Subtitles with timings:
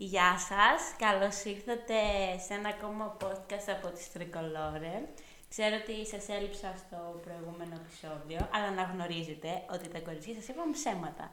[0.00, 1.98] Γεια σας, καλώς ήρθατε
[2.46, 4.94] σε ένα ακόμα podcast από τη Τρικολόρε.
[5.52, 10.70] Ξέρω ότι σας έλειψα στο προηγούμενο επεισόδιο, αλλά να γνωρίζετε ότι τα κοριτσιά σας είπαν
[10.78, 11.24] ψέματα.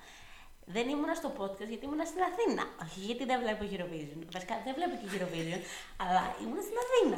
[0.76, 2.64] Δεν ήμουνα στο podcast γιατί ήμουνα στην Αθήνα.
[2.84, 4.22] Όχι γιατί δεν βλέπω Eurovision.
[4.36, 5.62] Βασικά δεν βλέπω και Eurovision,
[6.04, 7.18] αλλά ήμουνα στην Αθήνα.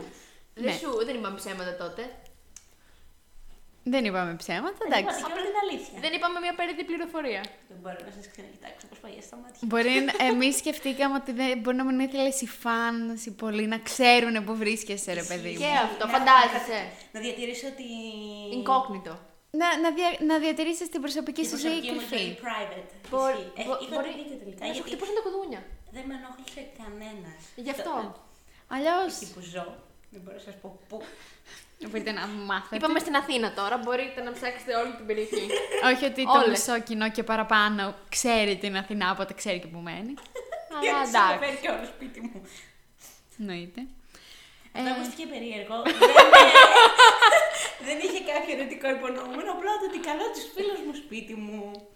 [0.64, 2.02] Δεν σου, δεν είπαμε ψέματα τότε.
[3.94, 5.20] Δεν είπαμε ψέματα, Δεν εντάξει.
[5.20, 5.98] είπατε και όλη την αλήθεια.
[6.04, 7.42] Δεν είπαμε μια περίτη πληροφορία.
[7.70, 9.62] Δεν μπορώ να σας ξανακοιτάξω όπως παλιά στα μάτια.
[9.70, 9.94] Μπορεί
[10.32, 12.96] εμείς σκεφτήκαμε ότι δεν, μπορεί να μην ήθελε οι φαν
[13.26, 15.60] οι πολλοί να ξέρουν που βρίσκεσαι, ρε παιδί μου.
[15.64, 16.80] Και αυτό, Να- φαντάζεσαι.
[17.14, 17.88] Να διατηρήσω τη...
[18.60, 19.16] Incognito.
[19.62, 22.24] Να, να, δια, να διατηρήσεις την προσωπική Την σου ζωή προσωπική μου κρυφή.
[22.24, 22.90] ζωή private.
[23.12, 23.62] Μπορεί, Ισχύει.
[23.62, 24.60] Ε, μπο- είχατε μπορεί δίκιο τελικά.
[24.62, 25.62] να σου γιατί χτυπούσαν τα κουδούνια.
[25.96, 27.40] Δεν με ενόχλησε κανένας.
[27.66, 27.94] Γι' αυτό.
[28.76, 28.98] Αλλιώ.
[29.12, 29.66] Εκεί που ζω.
[30.10, 31.02] Δεν μπορώ να σας πω πού.
[31.90, 32.76] Μπορείτε να μάθετε.
[32.76, 35.48] Είπαμε στην Αθήνα τώρα, μπορείτε να ψάξετε όλη την περιοχή.
[35.86, 36.48] Όχι ότι το Όλες.
[36.50, 40.14] μισό κοινό και παραπάνω ξέρει την Αθηνά, οπότε ξέρει και που μένει.
[40.74, 41.38] Αλλά Γιατί σε εντάξει.
[41.46, 42.42] φέρει και όλο σπίτι μου.
[43.40, 43.82] Εννοείται.
[44.76, 45.76] Αυτό Ε, ακούστηκε περίεργο.
[45.84, 45.94] δεν,
[47.88, 51.88] δεν είχε κάποιο ερωτικό υπονοούμενο, απλά το ότι καλό τους φίλους μου σπίτι μου.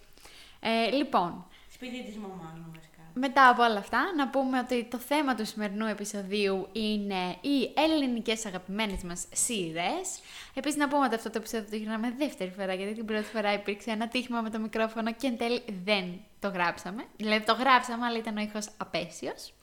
[0.59, 1.31] ε, λοιπόν,
[1.75, 2.91] Σπίτι της μαμάς μου βασικά.
[3.14, 8.45] Μετά από όλα αυτά, να πούμε ότι το θέμα του σημερινού επεισοδίου είναι οι ελληνικές
[8.45, 10.20] αγαπημένες μας σειρές.
[10.54, 13.54] Επίσης να πούμε ότι αυτό το επεισόδιο το γυρνάμε δεύτερη φορά, γιατί την πρώτη φορά
[13.54, 17.04] υπήρξε ένα τύχημα με το μικρόφωνο και εν τέλει δεν το γράψαμε.
[17.17, 19.54] Δηλαδή το γράψαμε, αλλά ήταν ο ήχος απέσιος.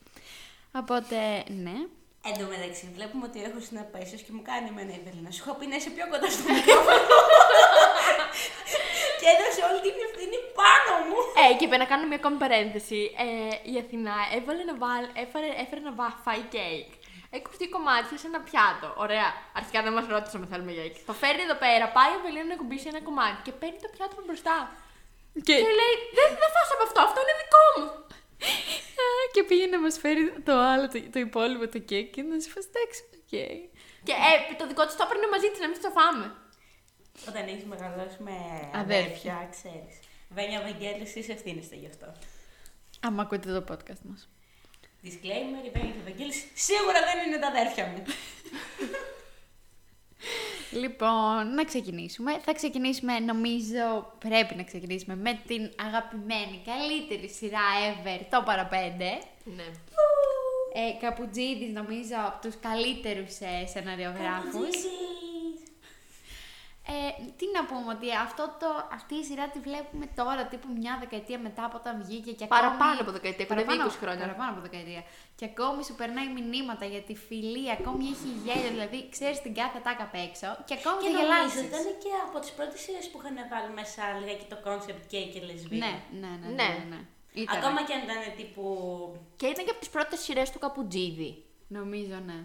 [0.72, 1.76] Οπότε, ναι.
[2.24, 5.30] Εν τω μεταξύ, βλέπουμε ότι έχω συναπέσιος και μου κάνει εμένα η Ευελίνα.
[5.30, 6.98] Σου έχω πει να είσαι πιο κοντά στο μικρόφωνο.
[9.18, 11.18] και έδωσε όλη την ευθύνη πάνω μου.
[11.42, 13.00] Ε, και να κάνω μια ακόμη παρένθεση.
[13.24, 13.26] Ε,
[13.72, 16.88] η Αθηνά έβαλε να βάλ, έφερε, έφερε να βά, φάει κέικ.
[17.36, 18.88] Έκοψε δύο κομμάτια σε ένα πιάτο.
[19.04, 19.28] Ωραία.
[19.58, 20.94] Αρχικά δεν μας ρώτησε αν θέλουμε κέικ.
[21.10, 24.12] Το φέρνει εδώ πέρα, πάει ο Βελίνο να ακουμπήσει ένα κομμάτι και παίρνει το πιάτο
[24.16, 24.56] από μπροστά.
[25.46, 27.86] Και, Και λέει: Δεν θα φας από αυτό, αυτό είναι δικό μου.
[29.02, 32.34] Α, και πήγε να μας φέρει το άλλο, το, το υπόλοιπο το κέικ και να
[32.42, 33.32] σου φας εντάξει, οκ.
[34.06, 36.26] Και ε, το δικό της το έπαιρνε μαζί της να μην το φάμε.
[37.28, 38.30] Όταν έχεις μεγαλώσει με
[38.72, 38.80] Αδέρφια.
[38.80, 39.94] αδέρφια, ξέρεις.
[40.28, 42.12] Βένια Βαγγέλη, εσύ ευθύνεστε γι' αυτό.
[43.00, 44.28] Άμα ακούτε το podcast μας.
[45.04, 48.02] Disclaimer, η Βένια και ο Βαγγέλης σίγουρα δεν είναι τα αδέρφια μου.
[50.72, 52.38] Λοιπόν, να ξεκινήσουμε.
[52.38, 59.18] Θα ξεκινήσουμε, νομίζω, πρέπει να ξεκινήσουμε με την αγαπημένη, καλύτερη σειρά ever, το παραπέντε.
[59.44, 59.64] Ναι.
[60.74, 64.52] Ε, Καπουτζίδης, νομίζω, από τους καλύτερους ε, σεναριογράφους.
[64.52, 64.86] Καπουτζίδης.
[66.96, 68.68] Ε, τι να πούμε, ότι αυτό το,
[68.98, 72.60] αυτή η σειρά τη βλέπουμε τώρα, τύπου μια δεκαετία μετά από όταν βγήκε και ακόμη...
[72.60, 74.24] Παραπάνω από δεκαετία, κοντεύει Παραπάνω- 20 χρόνια.
[74.26, 75.02] Παραπάνω από δεκαετία.
[75.38, 79.78] Και ακόμη σου περνάει μηνύματα για τη φιλία, ακόμη έχει γέλιο, δηλαδή ξέρεις την κάθε
[79.86, 81.60] τάκα απ' έξω και ακόμη Και θα νομίζω γελάσεις.
[81.70, 85.40] ήταν και από τις πρώτες σειρές που είχαν βάλει μέσα λιγάκι το concept gay και
[85.48, 85.80] lesbian.
[85.84, 86.48] Ναι, ναι, ναι.
[86.60, 86.68] Ναι.
[86.78, 87.00] ναι, ναι.
[87.42, 87.58] Ήτανε.
[87.60, 88.64] Ακόμα και αν ήταν τύπου.
[89.40, 91.30] Και ήταν και από τις πρώτες σειρές του Καπουτζίδη.
[91.78, 92.38] Νομίζω, ναι.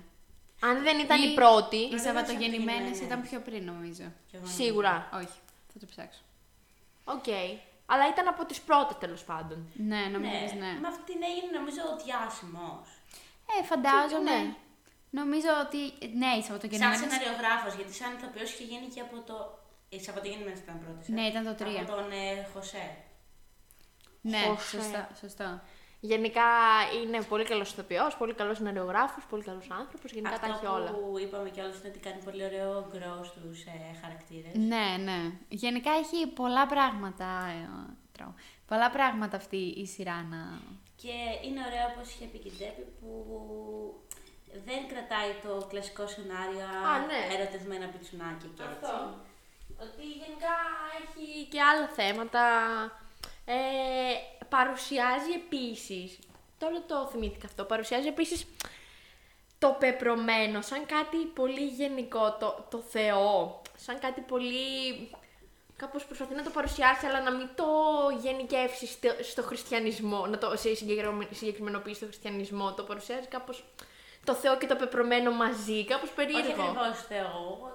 [0.68, 3.00] Αν δεν ήταν Ή- η πρώτη, Οι ήταν Σαββατογεννημένες Σαββατογεννημένες.
[3.08, 4.06] ήταν πιο πριν, νομίζω.
[4.30, 4.96] κι εγώ σίγουρα.
[5.22, 5.38] Όχι,
[5.74, 6.22] θα το ψάξω.
[7.16, 7.30] Οκ.
[7.86, 9.60] Αλλά ήταν από τις πρώτες τέλος πάντων.
[9.92, 10.32] Ναι, νομίζω.
[10.34, 10.72] νομίζω, ναι.
[10.84, 12.88] Με αυτήν έγινε νομίζω ο διάσημος.
[13.54, 14.36] Ε, φαντάζομαι.
[14.40, 14.54] Ναι.
[15.22, 15.82] Νομίζω ότι,
[16.22, 17.00] ναι, οι Σαν Σαββατογεννημένες...
[17.00, 19.36] σεναριογράφος, γιατί σαν ηθοποιό είχε γίνει και από το.
[19.90, 21.08] Οι Σαββατογεννημένες ήταν πρώτες.
[21.16, 21.82] Ναι, ήταν το τρία.
[21.82, 22.86] Από τον ε, Χωσέ.
[24.22, 24.70] Ναι, Χωσέ.
[24.78, 25.48] σωστά, σωστό.
[26.12, 26.48] Γενικά
[27.04, 30.12] είναι πολύ καλός ηθοποιός, πολύ καλός σεναριογράφος, πολύ καλός άνθρωπος.
[30.12, 30.92] Γενικά τα έχει Αυτό όλα.
[30.92, 34.54] που είπαμε κιόλας είναι ότι κάνει πολύ ωραίο γκρός στους ε, χαρακτήρες.
[34.72, 35.20] Ναι, ναι.
[35.50, 37.26] Γενικά έχει πολλά πράγματα.
[37.56, 37.70] ε,
[38.16, 38.34] τρώω.
[38.68, 40.42] Πολλά πράγματα αυτή η σειρά να.
[41.02, 41.16] Και
[41.46, 43.10] είναι ωραίο όπως είχε πει και η Ντέπη που
[44.68, 47.20] δεν κρατάει το κλασικό σενάριο Α, ναι.
[47.36, 48.94] ερωτευμένα πιτσουνάκια και έτσι.
[49.86, 50.54] Ότι γενικά
[51.02, 52.44] έχει και άλλα θέματα.
[53.46, 53.54] Ε,
[54.50, 56.20] παρουσιάζει επίσης,
[56.58, 58.46] τώρα το θυμήθηκα αυτό, παρουσιάζει επίσης
[59.60, 65.10] το πεπρωμένο σαν κάτι πολύ γενικό, το, το Θεό, σαν κάτι πολύ...
[65.78, 67.66] Κάπως προσπαθεί να το παρουσιάσει, αλλά να μην το
[68.22, 72.74] γενικεύσει στο, στο χριστιανισμό, να το σε συγκεκριμε- συγκεκριμενοποιήσει στο χριστιανισμό.
[72.74, 73.64] Το παρουσιάζει κάπως
[74.24, 76.64] το Θεό και το πεπρωμένο μαζί, κάπως Όχι περίεργο.
[76.64, 77.72] ακριβώς Θεό,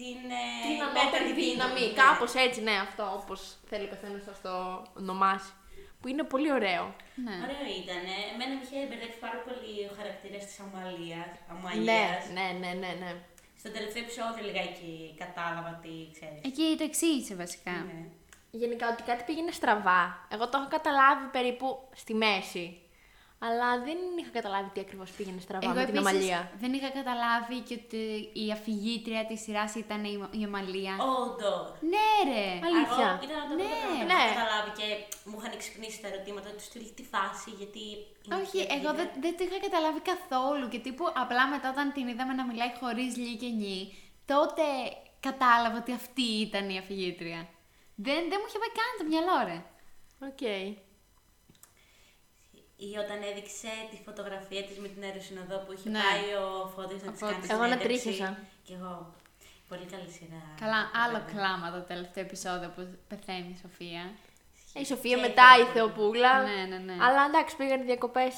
[0.00, 1.98] την, ε, Την ανώτερη δύναμη, ναι.
[2.02, 4.54] κάπως έτσι, ναι, αυτό όπως θέλει ο καθένας να το
[5.00, 5.52] ονομάσει.
[6.00, 6.84] Που είναι πολύ ωραίο.
[7.26, 7.36] Ναι.
[7.46, 8.04] Ωραίο ήταν.
[8.32, 11.30] Εμένα με είχε μπερδεύσει πάρα πολύ ο χαρακτήρας της Αμαλίας.
[11.36, 12.22] Ναι, Αμαλίας.
[12.36, 13.10] ναι, ναι, ναι, ναι.
[13.62, 14.92] Στο τελευταίο επεισόδιο λιγάκι
[15.22, 16.40] κατάλαβα τι ξέρεις.
[16.48, 17.74] Εκεί το εξήγησε βασικά.
[17.90, 18.00] Ναι.
[18.62, 20.02] Γενικά ότι κάτι πήγαινε στραβά.
[20.34, 21.68] Εγώ το έχω καταλάβει περίπου
[22.02, 22.64] στη μέση.
[23.46, 26.40] Αλλά δεν είχα καταλάβει τι ακριβώς πήγαινε στραβά με την επίσης Αμαλία.
[26.62, 28.02] δεν είχα καταλάβει και ότι
[28.44, 30.94] η αφηγήτρια της σειράς ήταν η, η Αμαλία.
[31.22, 31.66] Όντως.
[31.92, 32.46] Ναι ρε!
[32.68, 33.08] Αλήθεια.
[33.16, 33.64] Εγώ ήταν από τα Ναι.
[33.68, 34.20] πρώτα πράγματα Ναι.
[34.22, 34.86] που είχα καταλάβει και
[35.28, 37.84] μου είχαν ξυπνήσει τα ερωτήματα του στυλ τι φάση, γιατί.
[38.22, 39.22] είναι Όχι, αυτή η εγώ δεν, αφηγήτρια.
[39.24, 43.10] δεν το είχα καταλάβει καθόλου και τύπου απλά μετά όταν την είδαμε να μιλάει χωρίς
[43.22, 43.76] λι και νι,
[44.32, 44.64] τότε
[45.26, 47.40] κατάλαβα ότι αυτή ήταν η αφηγήτρια.
[48.06, 49.58] Δεν, δεν μου είχε πάει καν το μυαλό ρε.
[50.28, 50.42] Οκ.
[52.88, 56.00] Ή όταν έδειξε τη φωτογραφία της με την αεροσυνοδό που είχε Ναι.
[56.06, 57.50] πάει ο Φώτης να Ο της κάνει Φώτης.
[57.50, 57.66] Εγώ συνέντευξη.
[57.66, 58.38] ανατρίχιασα.
[58.66, 58.94] Κι εγώ.
[59.70, 60.42] Πολύ καλή σειρά.
[60.62, 61.32] Καλά, Το άλλο παιδί.
[61.32, 64.04] κλάμα το τελευταίο επεισόδιο που πεθαίνει η Σοφία.
[64.82, 66.32] Η Σοφία Και μετά η Θεοπούλα.
[66.32, 66.32] Θεοπούλα.
[66.48, 66.96] Ναι, ναι, ναι.
[67.06, 68.34] Αλλά εντάξει, πήγαν διακοπές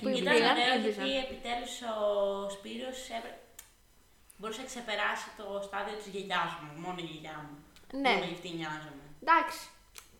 [0.00, 0.50] που Ήταν πήγαν.
[0.56, 1.06] ωραίο έμπαιζαν.
[1.06, 2.00] γιατί επιτέλους ο
[2.56, 3.38] Σπύρος έπρε-
[4.38, 7.54] μπορούσε να ξεπεράσει το στάδιο της γιαγιάς μου, μόνο η γιαγιά μου.
[8.02, 8.12] Ναι.
[8.14, 9.02] Μόνο γι' αυτή νοιάζομαι.
[9.24, 9.60] Εντάξει.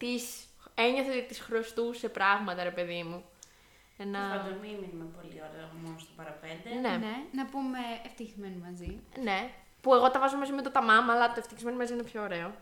[0.03, 0.23] Της...
[0.75, 3.19] Ένιωθε ότι τη χρωστούσε πράγματα, ρε παιδί μου.
[3.97, 4.19] Ένα...
[4.19, 6.69] Τέλος πάντων, μην μείνουμε πολύ ωραία μόνο στο παραπέντε.
[6.81, 6.97] Ναι.
[6.97, 7.15] ναι.
[7.33, 9.01] Να πούμε ευτυχισμένοι μαζί.
[9.23, 9.51] Ναι.
[9.81, 12.55] Που εγώ τα βάζω μαζί με το ταμάμ, αλλά το ευτυχισμένο μαζί είναι πιο ωραίο.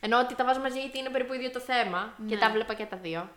[0.00, 2.40] Ενώ ότι τα βάζω μαζί γιατί είναι περίπου ίδιο το θέμα και Ναι.
[2.40, 3.28] τα βλέπα και τα δύο.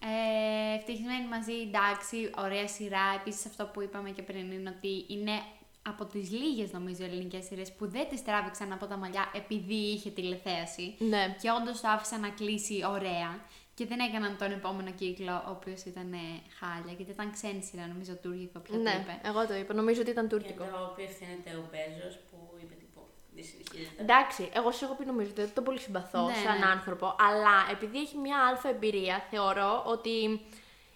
[0.00, 3.14] Ε, ευτυχισμένοι μαζί, εντάξει, ωραία σειρά.
[3.20, 5.42] Επίσης, αυτό που είπαμε και πριν είναι ότι είναι
[5.88, 10.10] από τις λίγες νομίζω ελληνικές σειρές που δεν τις τράβηξαν από τα μαλλιά επειδή είχε
[10.10, 10.94] τηλεθέαση.
[10.98, 11.36] Ναι.
[11.40, 13.40] Και όντως το άφησαν να κλείσει ωραία.
[13.78, 16.26] Και δεν έκαναν τον επόμενο κύκλο, ο οποίος ήταν ε,
[16.58, 16.92] χάλια.
[16.98, 19.20] Γιατί ήταν ξένη σειρά, νομίζω τουρκικό πια το Ναι, είπε.
[19.28, 19.72] εγώ το είπα.
[19.74, 20.64] Νομίζω ότι ήταν Για τουρκικό.
[20.64, 23.00] το οποίο ευθύνεται ο Μπέζος που είπε τύπο.
[23.34, 24.02] Δεν συνεχίζεται.
[24.02, 26.66] Εντάξει, εγώ σου έχω πει νομίζω ότι δεν τον πολύ συμπαθώ Ναι, σαν ναι.
[26.74, 30.14] άνθρωπο, αλλά επειδή έχει μια αλφα εμπειρία, θεωρώ ότι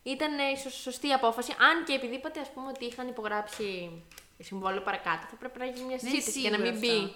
[0.03, 1.53] ήταν η σω- σωστή απόφαση.
[1.69, 3.69] Αν και επειδή είπατε, ας πούμε, ότι είχαν υπογράψει
[4.49, 7.13] συμβόλαιο παρακάτω, θα πρέπει να γίνει μια Δεν είναι συζήτηση για να μην σίγουρο μπει.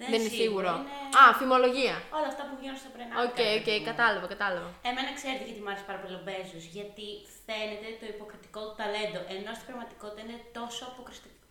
[0.00, 0.10] Αυτό.
[0.12, 0.70] Δεν, είναι σίγουρο.
[0.78, 1.96] είναι- Α, φημολογία.
[2.18, 3.20] Όλα αυτά που βγαίνουν στο πρενάκι.
[3.26, 4.68] OK, OK, κατάλαβα, κατάλαβα.
[4.90, 7.06] Εμένα ξέρετε γιατί μου άρεσε πάρα πολύ ο Μπέζος, γιατί
[7.46, 10.82] φαίνεται το υποκριτικό του ταλέντο, ενώ στην πραγματικότητα είναι τόσο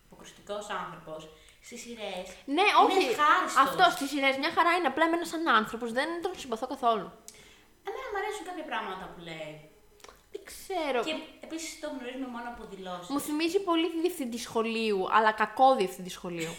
[0.10, 1.22] αποκρουστικός άνθρωπος
[1.68, 2.25] στις σειρές.
[2.57, 3.04] Ναι, Είναι όχι.
[3.13, 3.63] ευχάριστος.
[3.66, 4.89] Αυτό στις σειρές μια χαρά είναι.
[4.92, 7.07] Απλά εμένα σαν άνθρωπος δεν τον συμπαθώ καθόλου.
[7.88, 9.51] Εμένα μου αρέσουν κάποια πράγματα που λέει.
[10.34, 11.00] Δεν ξέρω.
[11.07, 11.16] Και
[11.48, 13.07] επίσης το γνωρίζουμε μόνο από δηλώσεις.
[13.13, 16.54] Μου θυμίζει πολύ τη διευθυντή σχολείου, αλλά κακό διευθυντή σχολείου.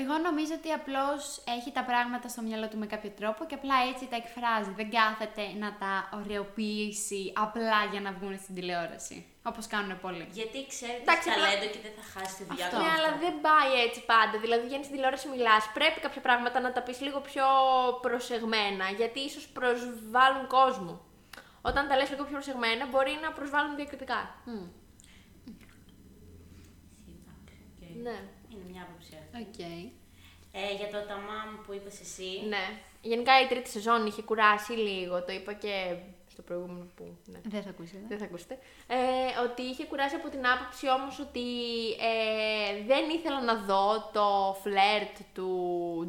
[0.00, 1.22] Εγώ νομίζω ότι απλώς
[1.56, 4.70] έχει τα πράγματα στο μυαλό του με κάποιο τρόπο και απλά έτσι τα εκφράζει.
[4.80, 9.16] Δεν κάθεται να τα ωρεοποιήσει απλά για να βγουν στην τηλεόραση.
[9.50, 10.26] Όπως κάνουν πολλοί.
[10.40, 12.76] Γιατί ξέρει ότι Εντάξει, έχει απλά- ταλέντο και δεν θα χάσει τη δουλειά Αυτό.
[12.76, 12.82] του.
[12.84, 14.36] Ναι, αλλά δεν πάει έτσι πάντα.
[14.44, 15.62] Δηλαδή, βγαίνει στην τηλεόραση, μιλάς.
[15.78, 17.46] Πρέπει κάποια πράγματα να τα πεις λίγο πιο
[18.06, 20.94] προσεγμένα, γιατί ίσως προσβάλλουν κόσμο.
[21.68, 24.20] Όταν τα λες λίγο πιο προσεγμένα, μπορεί να προσβάλλουν διακριτικά.
[27.36, 27.94] Okay.
[28.06, 28.18] Ναι.
[29.38, 29.92] Είναι μια άποψη αυτή.
[29.92, 29.96] Οκ.
[30.52, 32.30] Ε, για το Ταμάμ που είπες εσύ.
[32.48, 32.64] Ναι.
[33.02, 35.22] Γενικά η τρίτη σεζόν είχε κουράσει λίγο.
[35.22, 35.96] Το είπα και
[36.32, 37.16] στο προηγούμενο που.
[37.24, 37.40] Ναι.
[37.44, 38.00] Δεν θα ακούσετε.
[38.08, 38.58] Δεν θα ακούσετε.
[38.86, 38.96] Ε,
[39.46, 41.46] ότι είχε κουράσει από την άποψη όμως ότι
[42.10, 45.50] ε, δεν ήθελα να δω το φλερτ του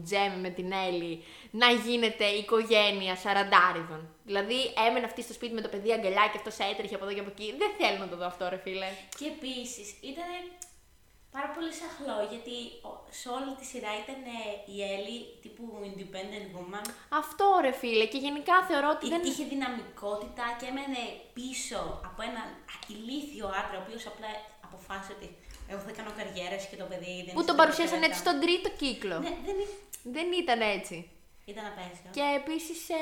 [0.04, 4.02] Τζέμι με την Έλλη να γίνεται οικογένεια σαραντάριδων.
[4.26, 7.20] Δηλαδή έμενε αυτή στο σπίτι με το παιδί αγκαλιά και αυτός έτρεχε από εδώ και
[7.20, 7.56] από εκεί.
[7.58, 8.90] Δεν θέλω να το δω αυτό ρε φίλε.
[9.18, 10.30] Και επίσης ήταν
[11.36, 12.56] πάρα πολύ σαχλό γιατί
[12.90, 14.40] ο- σε όλη τη σειρά ήταν ε,
[14.76, 16.86] η Έλλη τύπου independent woman.
[17.22, 19.22] Αυτό ρε φίλε και γενικά θεωρώ ότι δεν...
[19.32, 21.02] Είχε δυναμικότητα και έμενε
[21.38, 21.80] πίσω
[22.10, 22.48] από έναν
[22.94, 24.30] ηλίθιο άντρα ο οποίος απλά
[24.68, 25.28] αποφάσισε ότι
[25.72, 28.08] εγώ θα κάνω καριέρα και το παιδί δεν Που είναι τον στην παρουσίασαν δραστηριότητα.
[28.10, 29.16] έτσι στον τρίτο κύκλο.
[29.26, 29.76] Ναι, δεν είναι.
[30.16, 30.98] Δεν ήταν έτσι.
[31.54, 32.10] Ήταν απέσιο.
[32.18, 33.02] Και επίσης ε,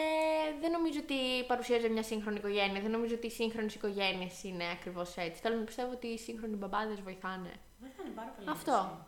[0.61, 1.19] δεν νομίζω ότι
[1.51, 2.81] παρουσίαζε μια σύγχρονη οικογένεια.
[2.85, 5.41] Δεν νομίζω ότι οι σύγχρονες οικογένειες είναι ακριβώς έτσι.
[5.43, 7.51] Θέλω να πιστεύω ότι οι σύγχρονοι μπαμπάδες βοηθάνε.
[7.79, 8.49] Βοηθάνε πάρα πολύ.
[8.49, 9.05] Αυτό.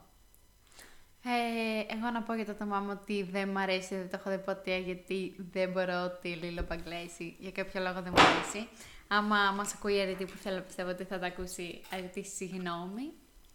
[1.23, 4.29] Ε, εγώ να πω για το τομά μου ότι δεν μ' αρέσει, δεν το έχω
[4.29, 7.35] δει ποτέ γιατί δεν μπορώ τη Λίλο Παγκλέση.
[7.39, 8.67] Για κάποιο λόγο δεν μου αρέσει.
[9.07, 13.11] Άμα μας ακούει η Αρετή που θέλω πιστεύω ότι θα τα ακούσει Αρετή συγγνώμη.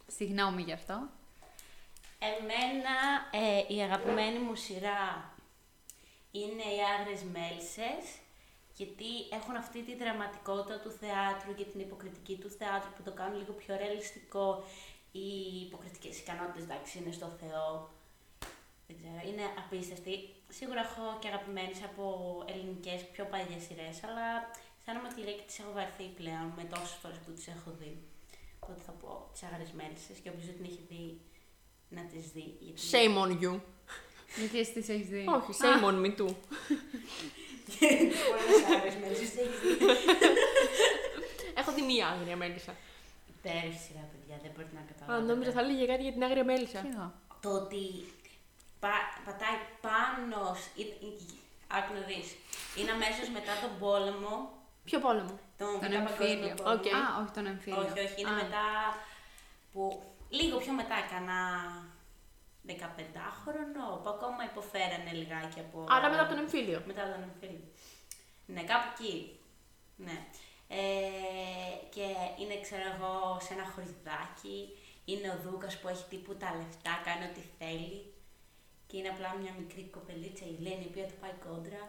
[0.07, 1.09] Συγγνώμη γι' αυτό.
[2.19, 2.95] Εμένα
[3.31, 5.33] ε, η αγαπημένη μου σειρά
[6.31, 8.05] είναι οι Άγρες Μέλισσες
[8.75, 13.37] γιατί έχουν αυτή τη δραματικότητα του θεάτρου και την υποκριτική του θεάτρου που το κάνουν
[13.37, 14.63] λίγο πιο ρεαλιστικό.
[15.19, 15.29] Οι
[15.65, 17.67] υποκριτικές ικανότητες, εντάξει, είναι στο Θεό.
[18.87, 20.13] Δεν ξέρω, είναι απίστευτη.
[20.57, 22.05] Σίγουρα έχω και αγαπημένες από
[22.51, 24.27] ελληνικές πιο παλιές σειρές, αλλά
[24.77, 27.93] αισθάνομαι ότι λέει και τις έχω βαρθεί πλέον με τόσες φορές που τις έχω δει.
[28.59, 31.05] Οπότε θα πω τις Άγρες Μέλισσες και όποιος δεν την έχει δει
[31.97, 32.47] να τις δει.
[32.65, 32.79] Γιατί...
[32.91, 33.53] Shame on you.
[34.39, 36.31] Γιατί εσύ τις έχεις δει; Όχι, shame on me too.
[38.29, 39.73] Πολλές Άγρες Μέλισσες τις έχεις δει.
[41.59, 42.73] Έχω δει μία άγρια μέλισσα.
[43.45, 45.25] Υπέροχη σειρά, παιδιά, δεν μπορείτε να Α, καταλάβετε.
[45.31, 46.79] νόμιζα θα έλεγε κάτι για την άγρια μέλισσα.
[46.85, 47.07] Και εγώ.
[47.45, 47.83] Το ότι
[48.83, 50.39] πα- πατάει πάνω.
[50.61, 51.19] σ- ή- ή-
[51.77, 52.27] Άκου να δεις.
[52.77, 54.33] Είναι αμέσως μετά τον πόλεμο.
[54.87, 56.55] Ποιο πόλεμο; Το Τον μετά παγκόσμιο εμφύλιο.
[56.55, 56.79] πόλεμο.
[56.79, 56.85] Οκ.
[56.99, 57.79] Α, όχι τον εμφύλιο.
[57.81, 58.39] Όχι, όχι, είναι Α.
[58.43, 58.65] μετά
[59.71, 59.81] που.
[60.39, 61.37] Λίγο πιο μετά έκανα
[62.67, 65.77] 15χρονο, που ακόμα υποφέρανε λιγάκι από.
[65.95, 66.79] Άρα μετά από τον εμφύλιο.
[66.89, 67.63] Μετά από τον εμφύλιο.
[68.53, 69.39] Ναι, κάπου εκεί.
[70.05, 70.17] Ναι.
[70.67, 70.75] Ε,
[71.95, 72.05] και
[72.41, 74.57] είναι, ξέρω εγώ, σε ένα χωριδάκι.
[75.05, 78.13] Είναι ο Δούκας που έχει τύπου τα λεφτά, κάνει ό,τι θέλει.
[78.87, 81.81] Και είναι απλά μια μικρή κοπελίτσα, η Ελένη, η οποία του πάει κόντρα.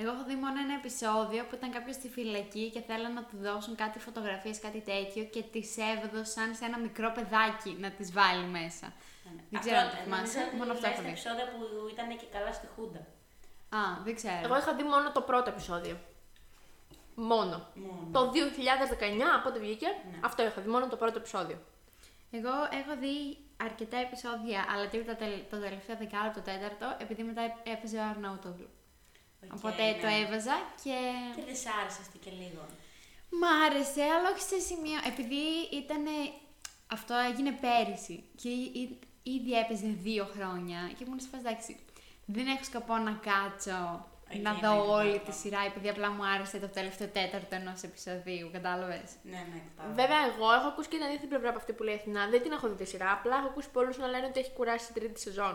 [0.00, 3.36] Εγώ έχω δει μόνο ένα επεισόδιο που ήταν κάποιος στη φυλακή και θέλανε να του
[3.46, 8.44] δώσουν κάτι φωτογραφίες, κάτι τέτοιο και τις έδωσαν σε ένα μικρό παιδάκι να τις βάλει
[8.58, 8.86] μέσα.
[9.24, 9.42] Ναι, ναι.
[9.50, 11.14] Δεν ξέρω αν το Αυτό, θυμάσαι, νομίζω ότι μόνο αυτό μιλάει έχω στα δει.
[11.14, 11.58] επεισόδια που
[11.94, 13.02] ήταν και καλά στη Χούντα.
[13.80, 14.40] Α, δεν ξέρω.
[14.46, 15.96] Εγώ είχα δει μόνο το πρώτο επεισόδιο.
[17.20, 17.56] Μόνο.
[17.74, 18.08] Μόνο.
[18.12, 20.18] Το 2019, από ό,τι βγήκε, Ναι.
[20.24, 21.58] αυτό είχα δει, μόνο το πρώτο επεισόδιο.
[22.30, 23.16] Εγώ έχω δει
[23.66, 27.42] αρκετά επεισόδια, αλλά και το, τελ- το τελευταίο δεκάλεπτο, το τέταρτο, επειδή μετά
[27.74, 28.68] έπαιζε ο Αρναούτογλου.
[29.44, 29.98] Οκ, Οπότε ναι.
[30.02, 30.96] το έβαζα και.
[31.36, 32.62] Και δεν σ' άρεσε αυτό και λίγο.
[33.38, 34.98] Μ' άρεσε, αλλά όχι σε σημείο.
[35.12, 35.42] Επειδή
[35.80, 36.04] ήταν.
[36.96, 41.78] Αυτό έγινε πέρυσι και εί- εί- ήδη έπαιζε δύο χρόνια και ήμουν σε φάση εντάξει.
[42.26, 45.18] Δεν έχω σκοπό να κάτσω Οκ, να ναι, δω όλη κατάλαβα.
[45.18, 48.50] τη σειρά επειδή απλά μου άρεσε το τελευταίο τέταρτο ενός επεισοδίου.
[48.52, 49.94] Κατάλαβες; Ναι, ναι, κατάλαβα.
[50.00, 52.28] Βέβαια, εγώ έχω ακούσει και την αντίθετη πλευρά από αυτή που λέει η Αθηνά.
[52.28, 53.12] Δεν την έχω δει τη σειρά.
[53.12, 55.54] Απλά έχω ακούσει πολλούς να λένε ότι έχει κουράσει την τρίτη σεζόν.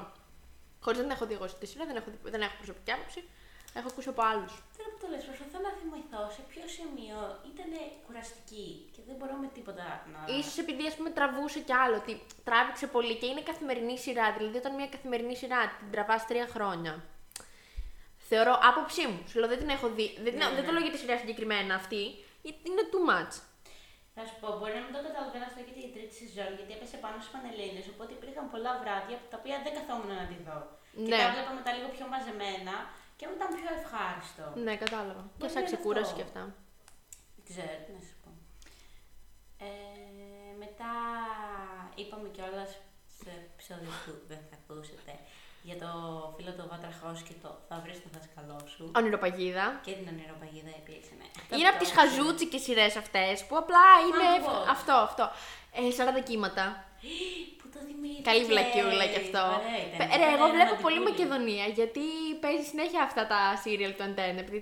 [0.83, 3.23] Χωρίς να την έχω δει εγώ στη σειρά, δεν έχω, δει- δεν έχω προσωπική άποψη.
[3.79, 4.53] Έχω ακούσει από άλλους.
[4.77, 7.17] Τώρα που το λες, προσπαθώ να θυμηθώ σε ποιο σημείο
[7.51, 7.69] ήταν
[8.05, 10.19] κουραστική και δεν μπορώ με τίποτα να.
[10.43, 12.13] σω επειδή ας πούμε τραβούσε κι άλλο, ότι
[12.47, 14.25] τράβηξε πολύ και είναι καθημερινή σειρά.
[14.37, 16.93] Δηλαδή, όταν μια καθημερινή σειρά την τραβάς τρία χρόνια.
[18.29, 19.19] Θεωρώ άποψή μου.
[19.29, 20.07] Σου λέω δεν την έχω δει.
[20.23, 20.73] Δεν, την- Ναι, δεν το ναι.
[20.75, 22.03] λέω για τη σειρά συγκεκριμένα αυτή.
[22.69, 23.33] Είναι too much.
[24.15, 26.97] Θα σου πω, μπορεί να μην το καταλαβαίνω αυτό και την τρίτη σεζόν, γιατί έπεσε
[27.03, 27.85] πάνω στι Πανελλήνες.
[27.93, 30.57] Οπότε υπήρχαν πολλά βράδια τα οποία δεν καθόμουν να τη δω.
[31.07, 31.19] Και Ναι.
[31.23, 32.75] τα βλέπα μετά λίγο πιο μαζεμένα
[33.17, 34.45] και μου ήταν πιο ευχάριστο.
[34.65, 35.23] Ναι, κατάλαβα.
[35.27, 36.17] Και Μπορεί σαν να είναι ξεκούραση αυτό.
[36.19, 36.43] και αυτά.
[37.35, 38.29] Δεν ξέρω, τι να σου πω.
[39.67, 39.69] Ε,
[40.63, 40.91] μετά
[41.99, 42.71] είπαμε κιόλας
[43.19, 45.11] σε επεισόδιο που δεν θα ακούσετε
[45.67, 45.89] για το
[46.37, 48.91] φίλο του Βάτραχός και το θα βρεις το δάσκαλό σου.
[48.99, 49.65] Ονειροπαγίδα.
[49.85, 51.27] Και την ονειροπαγίδα επίσης, ναι.
[51.57, 54.25] Είναι από τις χαζούτσικε σειρές αυτές που απλά είναι.
[54.29, 54.67] Μα, ευ- πώς.
[54.75, 55.23] Αυτό, αυτό.
[55.79, 55.81] Ε,
[56.19, 56.65] 40 κύματα.
[57.59, 58.25] Πού το θυμήθηκες.
[58.29, 59.43] Καλή βλακιούλα κι αυτό.
[59.59, 59.97] Ωραία ήταν.
[59.99, 60.83] Πε- Ρε, Ήταν εγώ βλέπω ρομαντικούλη.
[60.85, 62.03] πολύ Μακεδονία γιατί
[62.43, 64.39] παίζει συνέχεια αυτά τα serial του Antenna.
[64.45, 64.59] Επειδή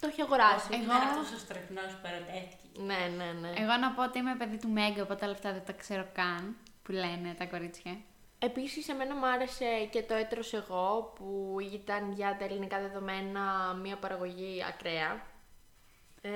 [0.00, 0.68] το έχει αγοράσει.
[0.70, 0.82] Εγώ...
[0.82, 2.66] Εγώ- Ήταν αυτός ο στρεφνός που ερωτεύτηκε.
[2.88, 3.50] Ναι, ναι, ναι.
[3.62, 6.42] Εγώ να πω ότι είμαι παιδί του Μέγκα, οπότε τα λεφτά δεν τα ξέρω καν
[6.82, 7.94] που λένε τα κορίτσια.
[8.44, 13.96] Επίσης, εμένα μου άρεσε και το έτρος εγώ που ήταν για τα ελληνικά δεδομένα μια
[13.96, 15.26] παραγωγή ακραία.
[16.20, 16.30] Ε,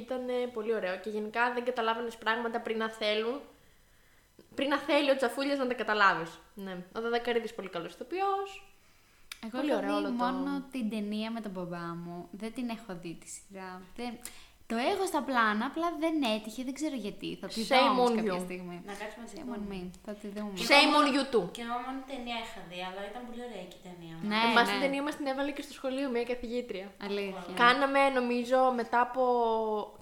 [0.00, 0.20] ήταν
[0.52, 3.40] πολύ ωραίο και γενικά δεν καταλάβαινες πράγματα πριν να θέλουν.
[4.54, 6.38] Πριν να θέλει ο Τσαφούλιας να τα καταλάβεις.
[6.54, 6.72] Ναι.
[6.96, 8.70] Ο Δαδακαρίδης πολύ καλός ηθοποιός.
[9.44, 12.28] Εγώ Πολύ έχω ωραίο δει όλο το- μόνο την ταινία με τον μπαμπά μου.
[12.30, 13.82] Δεν την έχω δει τη σειρά.
[13.96, 14.18] Δεν...
[14.72, 17.28] Το έχω στα πλάνα, απλά δεν έτυχε, δεν ξέρω γιατί.
[17.40, 18.40] Θα τη δω Shame όμως on κάποια you.
[18.48, 18.76] στιγμή.
[18.90, 19.76] Να κάτσουμε να τη Shame on δούμε.
[19.82, 19.84] me.
[20.06, 20.52] Θα τη δούμε.
[20.70, 21.44] Shame on you too.
[21.56, 24.14] Και εγώ μόνο ταινία είχα δει, αλλά ήταν πολύ ωραία και η ταινία.
[24.30, 24.70] Ναι, Εμά ναι.
[24.72, 26.86] την ταινία μας την έβαλε και στο σχολείο μια καθηγήτρια.
[27.08, 27.42] Αλήθεια.
[27.62, 29.22] Κάναμε, νομίζω, μετά από.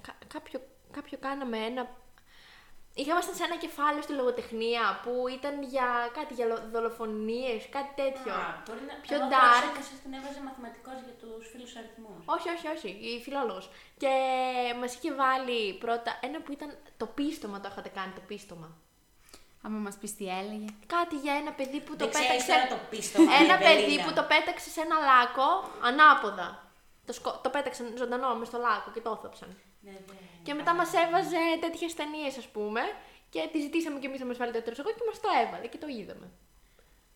[0.07, 0.59] κα- κάποιο,
[0.97, 1.83] κάποιο κάναμε ένα.
[3.01, 8.33] Είχαμε σε ένα κεφάλαιο στη λογοτεχνία που ήταν για κάτι για δολοφονίες, κάτι τέτοιο.
[8.33, 8.95] Α, μπορεί να...
[9.07, 9.45] Πιο εγώ dark.
[9.51, 12.21] πρόσεξα, σας την έβαζε μαθηματικός για τους φίλους αριθμούς.
[12.35, 13.67] Όχι, όχι, όχι, η φιλόλογος.
[14.03, 14.13] Και
[14.81, 16.71] μας είχε βάλει πρώτα ένα που ήταν
[17.01, 18.69] το πίστομα, το είχατε κάνει, το πίστομα.
[19.67, 20.69] Άμα μας πεις τι έλεγε.
[20.97, 22.53] Κάτι για ένα παιδί που το Δεν ξέρεις πέταξε.
[22.53, 23.67] τώρα το πίστομα, Ένα Ευελίνα.
[23.69, 25.49] παιδί που το πέταξε σε ένα λάκκο
[25.89, 26.49] ανάποδα.
[27.07, 27.31] Το, σκο...
[27.43, 29.51] το πέταξαν ζωντανό μες στο λάκκο και το όθαψαν.
[29.85, 30.19] Ναι, ναι.
[30.47, 32.83] Και μετά μας έβαζε τέτοιες ταινίες, ας πούμε,
[33.33, 35.67] και τη ζητήσαμε κι εμείς να μας βάλει το έτρος εγώ και μας το έβαλε
[35.73, 36.27] και το είδαμε.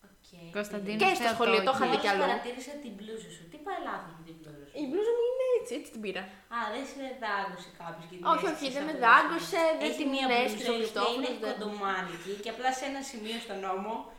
[0.09, 0.29] Οκ.
[0.59, 2.25] Κωνσταντίνο Και στο σχολείο, το είχα δει Μόλις κι αλλού.
[2.27, 3.43] παρατήρησα την μπλούζα σου.
[3.53, 6.23] Τι πάει λάθος με την μπλούζα σου; Η μπλούζα μου είναι έτσι, έτσι την πήρα.
[6.57, 9.77] Α, δεν σε δάγκωσε κάποιος και την Όχι, έστησε όχι, δεν με από δάγκωσε, το
[9.81, 12.71] δεν Έχει την μία έστησε ο μπλούζα η οποία Χριστόφορος, Είναι δεν- κοντομάνικη και απλά
[12.79, 14.18] σε ένα σημείο στον νόμο έχει...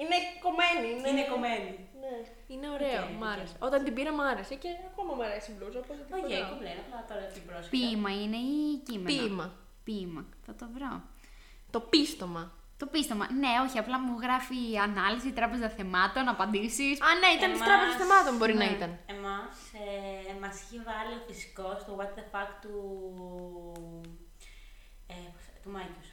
[0.00, 0.86] Είναι κομμένη.
[0.98, 1.70] Είναι, είναι κομμένη.
[2.02, 2.14] Ναι.
[2.52, 3.28] Είναι ωραίο, Οκ, μ' οκ.
[3.32, 3.54] άρεσε.
[3.58, 5.78] Όταν την πήρα, μ' άρεσε και ακόμα μ' αρέσει η μπλούζα.
[5.78, 6.50] Οπότε την Όχι, φοράω.
[6.50, 7.70] κομπλέ, απλά τώρα την πρόσεξα.
[7.74, 8.58] Ποίημα είναι ή
[8.88, 9.10] κείμενο.
[9.10, 9.46] Ποίημα.
[9.84, 10.22] Ποίημα.
[10.46, 10.92] Θα το βρω.
[11.70, 12.42] Το πίστομα.
[12.76, 13.24] Το πίστομα.
[13.32, 17.00] Ναι, όχι, απλά μου γράφει ανάλυση, τράπεζα θεμάτων, απαντήσεις.
[17.00, 18.70] Α, ναι, ήταν της Εμάς- τράπεζας θεμάτων μπορεί να ναι.
[18.76, 18.90] ήταν.
[19.06, 19.54] Εμάς,
[20.28, 22.74] ε, μας είχε βάλει ο φυσικός στο What the fuck του,
[25.06, 26.08] ε, πώς- του Mikeius.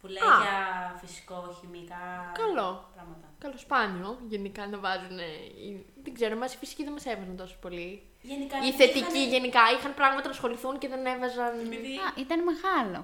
[0.00, 0.36] Που λέει Α.
[0.42, 0.58] για
[1.02, 2.68] φυσικοχημικά Καλό.
[2.94, 3.26] πράγματα.
[3.38, 5.18] Καλό σπάνιο γενικά να βάζουν.
[6.04, 8.02] Δεν ξέρω, εμάς οι φυσικοί δεν μας έβαζαν τόσο πολύ.
[8.22, 11.52] Γενικά, Οι επειδή θετικοί είχαν- γενικά είχαν πράγματα να ασχοληθούν και δεν έβαζαν.
[11.60, 13.00] επειδή- Α, ήταν μεγάλο.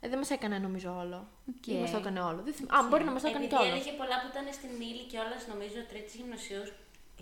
[0.00, 1.18] Ε, δεν μας έκανε νομίζω όλο.
[1.52, 1.66] Οκ.
[1.66, 2.40] Ή μας το έκανε όλο.
[2.46, 3.74] Δεν θυμ- Α, μπορεί να μας το έκανε Επειδή κι όλος.
[3.80, 6.62] έλεγε πολλά που ήταν στην ύλη και όλα, νομίζω, τρίτης γυμνασίου,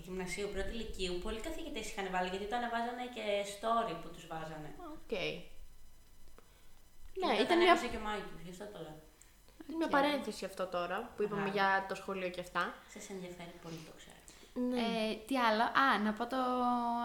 [0.05, 3.23] γυμνασίου πρώτη λυκείου, πολλοί καθηγητές είχαν βάλει γιατί το ανεβάζανε και
[3.55, 4.69] story που τους βάζανε.
[4.95, 5.13] Οκ.
[7.13, 8.97] Και Ναι, μετά ήταν τα μια, ανέβασε και ο Mikeius, γι' αυτό το λέω.
[9.77, 11.53] Μια παρένθεση αυτό τώρα που είπαμε Aha.
[11.53, 12.73] για το σχολείο και αυτά.
[12.93, 14.15] Σας ενδιαφέρει πολύ, το ξέρω.
[14.69, 14.79] Ναι.
[14.79, 16.35] Ε, τι άλλο; Α, να πω το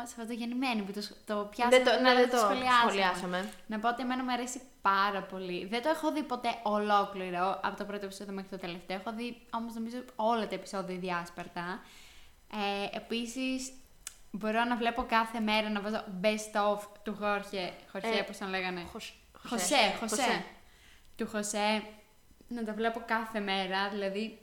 [0.08, 1.76] Σαββατογεννημένο που το, το πιάσαμε.
[1.82, 2.78] δεν το, ναι, αλλά δεν το σχολιάσαμε.
[2.80, 3.48] σχολιάσαμε.
[3.66, 5.66] Να πω ότι εμένα μου αρέσει πάρα πολύ.
[5.66, 8.96] Δεν το έχω δει ποτέ ολόκληρο από το πρώτο επεισόδιο μέχρι το τελευταίο.
[8.96, 11.80] Έχω δει όμως νομίζω όλα τα επεισόδια διάσπαρτα.
[12.52, 13.72] Ε, Επίσης,
[14.30, 17.72] μπορώ να βλέπω κάθε μέρα να βάζω best of του Χόρχε.
[17.92, 18.86] Χορχέ, Ε, πώς τον λέγανε.
[18.92, 19.14] Χωσ-
[19.48, 20.44] Χωσέ, Χωσέ.
[21.16, 21.82] Του Χωσέ.
[22.54, 24.38] Να τα βλέπω κάθε μέρα, δηλαδή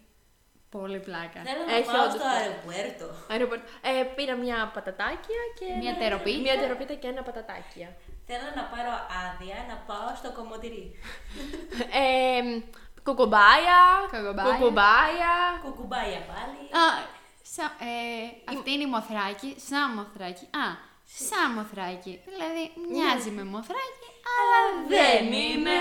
[0.70, 1.40] πολύ πλάκα.
[1.50, 2.36] Θέλω να Έχει πάω όντως στο πολύ.
[2.40, 3.08] αεροπουέρτο.
[3.32, 5.66] Αεροπορ- Ε, πήρα μια πατατάκια και.
[5.82, 6.40] Μια ένα- τεροπίτα.
[6.46, 7.90] Μια τεροπίτα και ένα πατατάκια.
[8.28, 8.92] Θέλω να πάρω
[9.24, 10.86] άδεια να πάω στο κομμωτηρί.
[12.04, 12.42] Ε,
[13.04, 13.80] κουκουμπάια.
[14.12, 14.52] Κουκουμπάια.
[14.58, 15.34] Κουκουμπάια.
[15.64, 16.60] Κουκουμπάγια πάλι.
[16.84, 16.86] Α,
[17.56, 20.46] σα, ε, αυτή είναι η Μοθράκη, σαν Μοθράκη.
[20.64, 20.66] Α,
[21.28, 22.14] σαν Μοθράκη.
[22.34, 24.60] Δηλαδή, μοιάζει με Μοθράκη, αλλά
[24.94, 25.76] δεν είναι.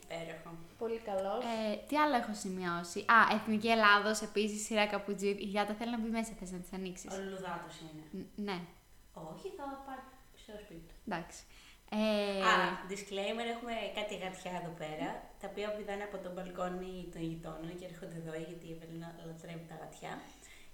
[0.00, 0.43] Υπέροχο.
[0.84, 1.40] Πολύ καλός.
[1.44, 5.28] Ε, τι άλλο έχω σημειώσει; Α, Εθνική Ελλάδος, επίσης σειρά Καπουτζή.
[5.44, 8.04] Η Γιάτα θέλει να μπει μέσα, θες να της ανοίξεις; Ο Λουδάτος είναι.
[8.18, 8.58] Ν- Ναι,
[9.30, 9.98] Όχι, θα πάω
[10.42, 10.94] στο σπίτι του.
[11.08, 11.40] εντάξει.
[11.98, 12.00] Ε,
[12.50, 12.54] Α,
[12.92, 15.08] disclaimer, έχουμε κάτι γατιά εδώ πέρα,
[15.40, 19.66] τα οποία πηδάνε από τον μπαλκόνι των γειτόνων και έρχονται εδώ γιατί η Ευελίνα λατρεύει
[19.70, 20.12] τα γατιά.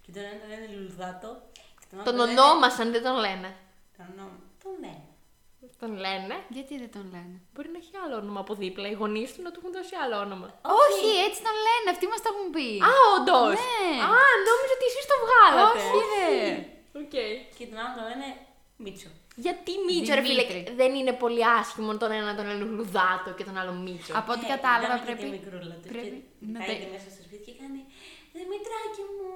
[0.02, 1.30] Και τον ένα τον λένε Λουδάτο.
[1.80, 3.50] και τον άλλο Τον λένε- ονόμασαν, δεν τον λένε.
[3.96, 4.38] Τον ονόμα.
[4.62, 5.04] Τον λένε.
[5.82, 8.86] Τον λένε; γιατί δεν τον λένε; Μπορεί να έχει άλλο όνομα από δίπλα.
[8.92, 10.48] Οι γονείς του να του έχουν δώσει άλλο όνομα.
[10.84, 12.66] Όχι, έτσι τον λένε, αυτοί μας το έχουν πει.
[12.88, 13.56] Α, όντως!
[13.60, 13.88] Ναι.
[14.18, 15.78] Α, νόμιζα ότι εσείς το βγάλατε.
[15.80, 16.32] Όχι, ρε.
[17.00, 17.16] Οκ.
[17.56, 18.28] Και τον άλλο τον λένε
[18.84, 19.10] Μίτσο.
[19.44, 20.60] Γιατί Μίτσο, ρε φίλε, Δημήτρη.
[20.80, 24.30] δεν είναι πολύ άσχημο τον ένα να τον λένε Λουδάτο και τον άλλο Μίτσο; Από
[24.34, 25.22] ό,τι Ε, κατάλαβα ήταν και πρέπει...
[25.24, 25.88] τη μικρούλα του.
[25.92, 27.80] πρέπει και να καείται τε- μέσα στο σπίτι και κάνει
[28.38, 29.28] Δημητράκι μου,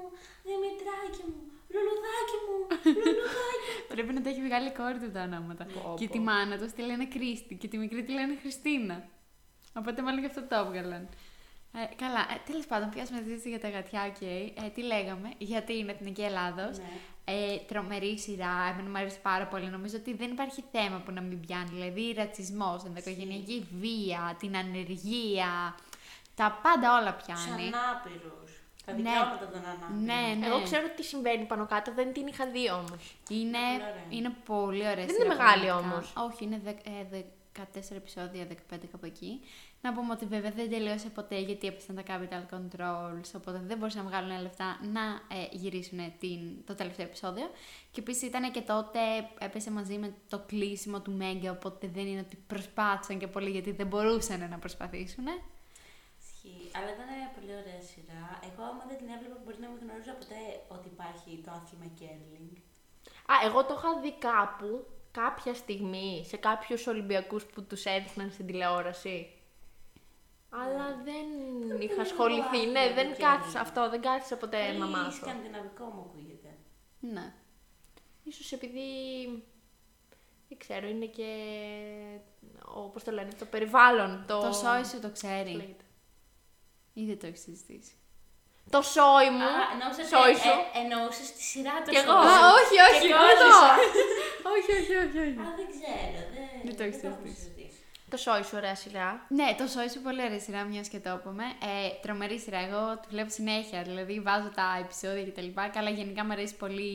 [0.49, 1.41] Δημητράκι μου,
[1.75, 2.57] λουλουδάκι μου,
[3.05, 3.87] λουλουδάκι μου.
[3.93, 5.65] Πρέπει να τα έχει βγάλει η κόρη του τα ονόματα.
[5.65, 6.13] Πω, Και πω.
[6.13, 8.97] τη μάνα τους τη λένε Κρίστη και τη μικρή τη λένε Χριστίνα.
[9.81, 11.09] Οπότε μάλλον γι' αυτό το έβγαλαν.
[11.77, 14.21] Ε, καλά, ε, τέλος πάντων, πιάσουμε τη συζήτηση για τα γατιά, οκ.
[14.65, 16.79] Ε, τι λέγαμε, γιατί είναι Εθνική Ελλάδος.
[16.79, 16.85] Ναι.
[17.27, 19.67] Ε, τρομερή σειρά, εμένα μου αρέσει πάρα πολύ.
[19.71, 21.69] Νομίζω ότι δεν υπάρχει θέμα που να μην πιάνει.
[21.73, 25.75] Δηλαδή, ρατσισμός, ενδοοικογενειακή βία, την ανεργία.
[26.35, 27.67] Τα πάντα όλα Τους πιάνει.
[27.67, 28.44] ανάπηρους.
[28.85, 28.97] Τα Ναι.
[28.99, 30.05] δικαιώματα των ανάπηρων.
[30.05, 30.47] Ναι, ναι.
[30.47, 33.17] Εγώ ξέρω τι συμβαίνει πάνω κάτω, δεν την είχα δει όμως.
[33.29, 34.05] Είναι, Πολύ ωραία.
[34.11, 35.95] είναι πολύ ωραία Δεν σειρά, είναι μεγάλη πραγματικά.
[35.95, 36.31] όμως.
[36.33, 39.41] Όχι, είναι δεκ- ε, 14 επεισόδια, 15 κάπου εκεί.
[39.81, 44.03] Να πούμε ότι βέβαια δεν τελείωσε ποτέ γιατί έπεσαν τα capital controls, οπότε δεν μπορούσαν
[44.05, 45.01] να βγάλουν λεφτά να
[45.37, 47.51] ε, γυρίσουν την, το τελευταίο επεισόδιο.
[47.91, 48.99] Και επίσης ήταν και τότε,
[49.39, 53.71] έπεσε μαζί με το κλείσιμο του Μέγκα, οπότε δεν είναι ότι προσπάθησαν και πολύ γιατί
[53.71, 55.25] δεν μπορούσαν να προσπαθήσουν.
[56.23, 56.71] Ισχύει.
[56.77, 58.39] Αλλά ήταν πολύ ωραία σειρά.
[58.75, 62.51] Εγώ, άμα δεν την έβλεπα, μπορεί να μην γνωρίζα ποτέ ότι υπάρχει το άθλημα Κέρλινγκ.
[63.33, 68.47] Α, εγώ το είχα δει κάπου, κάποια στιγμή, σε κάποιους Ολυμπιακούς που τους έδειχναν στην
[68.47, 69.29] τηλεόραση.
[70.51, 71.27] Αλλά δεν
[71.81, 72.57] είχα είναι ασχοληθεί.
[72.57, 73.57] λίγο Ναι, άθλιο δεν το κάθισα Κέρλινγκ.
[73.67, 75.11] αυτό, δεν κάθισα ποτέ να Πολύ μάθω.
[75.11, 76.57] σκανδιναβικό μου ακούγεται.
[77.01, 77.33] Ναι.
[78.25, 78.81] Ίσως επειδή,
[80.49, 81.29] δεν ξέρω, είναι και,
[82.65, 84.25] όπως το λένε, το περιβάλλον.
[84.27, 85.51] Το, Το σόι σου το ξέρει.
[85.51, 85.85] λέγεται.
[86.93, 87.93] Ή δεν το έχεις συζητήσει.
[88.71, 89.49] Το σόι μου.
[89.51, 90.55] Α, νόμιζα σόι ότι σου.
[90.77, 92.13] ε, εννοούσες τη σειρά του Κι εγώ.
[92.23, 92.33] σόι.
[92.33, 93.47] Α, όχι, όχι, Και δεν το.
[93.51, 93.71] κόλλησα.
[94.55, 95.39] όχι, όχι, όχι, όχι.
[95.45, 96.19] Α, δεν ξέρω.
[96.37, 97.45] Δεν, Δεν το έχεις το έχουμε συζητήσει.
[97.45, 97.79] συζητήσει.
[98.13, 99.09] Το σόι σου, ωραία σειρά.
[99.39, 101.45] Ναι, το σόι σου πολύ ωραία σειρά, μιας και το είπαμε.
[101.71, 102.59] Ε, τρομερή σειρά.
[102.67, 103.81] Εγώ τη βλέπω συνέχεια.
[103.89, 105.49] Δηλαδή βάζω τα επεισόδια κτλ.
[105.77, 106.91] Καλά, γενικά μου αρέσει πολύ.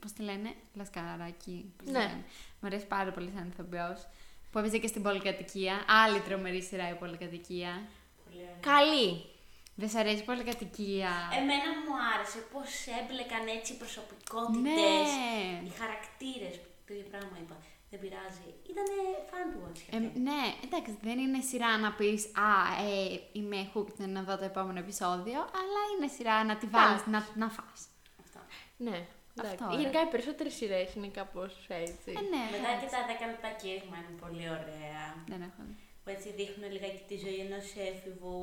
[0.00, 1.56] Πώς τη λένε, Λασκαράκι.
[1.76, 1.98] Πώς τη Ναι.
[1.98, 2.20] λένε.
[2.60, 3.90] Μου αρέσει πάρα πολύ σαν ηθοποιό.
[4.50, 5.74] Που έπαιζε και στην πολυκατοικία.
[6.04, 7.72] Άλλη τρομερή σειρά η πολυκατοικία.
[8.24, 8.58] Πολύ ωραία.
[8.74, 9.08] Καλή.
[9.80, 11.12] Δεν σ' αρέσει η πολυκατοικία.
[11.40, 15.66] Εμένα μου άρεσε πώς έμπλεκαν έτσι οι προσωπικότητες, ναι.
[15.66, 16.54] οι χαρακτήρες.
[16.86, 17.56] Το ίδιο πράγμα είπα.
[17.90, 18.48] Δεν πειράζει.
[18.70, 18.94] Ήτανε
[19.30, 19.80] fun to watch.
[19.94, 22.50] Ε, ναι, εντάξει, δεν είναι σειρά να πεις Α,
[22.88, 27.20] ε, είμαι hooked να δω το επόμενο επεισόδιο, αλλά είναι σειρά να τη βάλεις να,
[27.42, 27.80] να φας.
[28.22, 28.40] Αυτό.
[28.76, 28.98] Ναι.
[29.34, 29.54] εντάξει.
[29.54, 29.76] Αυτό, ρε.
[29.76, 32.10] Γενικά οι περισσότερες σειρές είναι κάπως έτσι.
[32.18, 32.94] Ε, ναι, Μετά και εντάξει.
[32.94, 35.04] τα 10 λεπτά κήρυγμα είναι πολύ ωραία.
[35.32, 35.76] Δεν έχω δει.
[36.02, 38.36] Που έτσι δείχνουν λιγάκι τη ζωή ενός έφηβου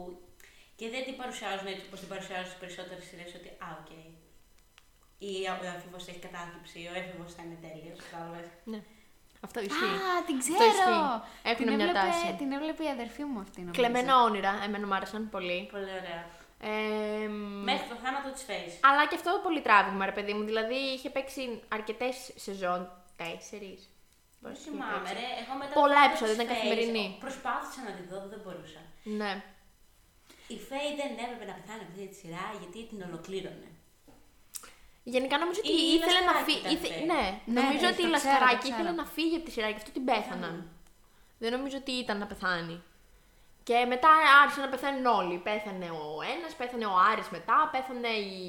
[0.80, 3.30] και δεν την παρουσιάζουν έτσι όπως την παρουσιάζουν στις περισσότερες σειρές.
[3.40, 3.92] Ότι α, οκ.
[5.30, 7.98] Ή ο έφηβο έχει κατάθλιψη, ο έφηβος θα είναι τέλειος.
[8.06, 8.48] Κατάλαβες.
[8.74, 8.80] Ναι.
[9.46, 9.96] Αυτό ισχύει.
[10.08, 10.72] Α, την Αυτό ξέρω!
[10.72, 11.08] ισχύει.
[11.52, 12.28] Έχουν την μια έβλεπε, τάση.
[12.42, 13.78] Την έβλεπε η αδερφή μου αυτή, νομίζω.
[13.80, 15.60] Κλεμμένα όνειρα, εμένα μου άρεσαν πολύ.
[15.76, 16.22] Πολύ ωραία.
[16.74, 17.28] Ε,
[17.70, 18.76] Μέχρι το θάνατο της Φαίη.
[18.90, 20.44] Αλλά και αυτό πολύ τράβηγμα, ρε παιδί μου.
[20.44, 21.42] Δηλαδή είχε παίξει
[21.78, 22.82] αρκετές σεζόν.
[23.22, 23.90] Τέσσερις.
[24.40, 25.28] Δεν θυμάμαι, ρε.
[25.42, 27.06] Εγώ μετά Πολλά το θάνατο επεισόδια, της ήταν Φαίη, καθημερινή.
[27.26, 28.82] Προσπάθησα να τη δω, δεν μπορούσα.
[29.04, 29.32] Ναι.
[30.48, 33.70] Η Φέη δεν έπρεπε να πεθάνει από αυτή τη σειρά γιατί την ολοκλήρωνε.
[35.04, 36.76] Γενικά νομίζω ότι Η ήθελε να Λασκαράκη φύγει.
[36.76, 37.06] ήταν αυτή.
[37.12, 38.76] Ναι, Ναι, νομίζω ναι, ότι η το ξέρω, Λασκαράκη το ξέρω.
[38.76, 40.56] ήθελε να φύγει από τη σειρά, γι' αυτό την πέθαναν.
[41.42, 42.78] Δεν νομίζω ότι ήταν να πεθάνει.
[43.68, 44.10] Και μετά
[44.42, 45.38] άρχισαν να πεθαίνουν όλοι.
[45.38, 46.04] Πέθανε ο
[46.38, 48.44] ένας, πέθανε ο Άρης μετά, πέθανε η.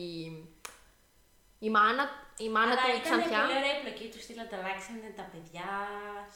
[1.59, 2.05] Η μάνα,
[2.47, 3.41] η μάνα Αλλά του η ήταν Ξανθιά.
[3.43, 5.69] πολύ ωραία η πλοκή τους, στείλα τα αλλάξανε τα παιδιά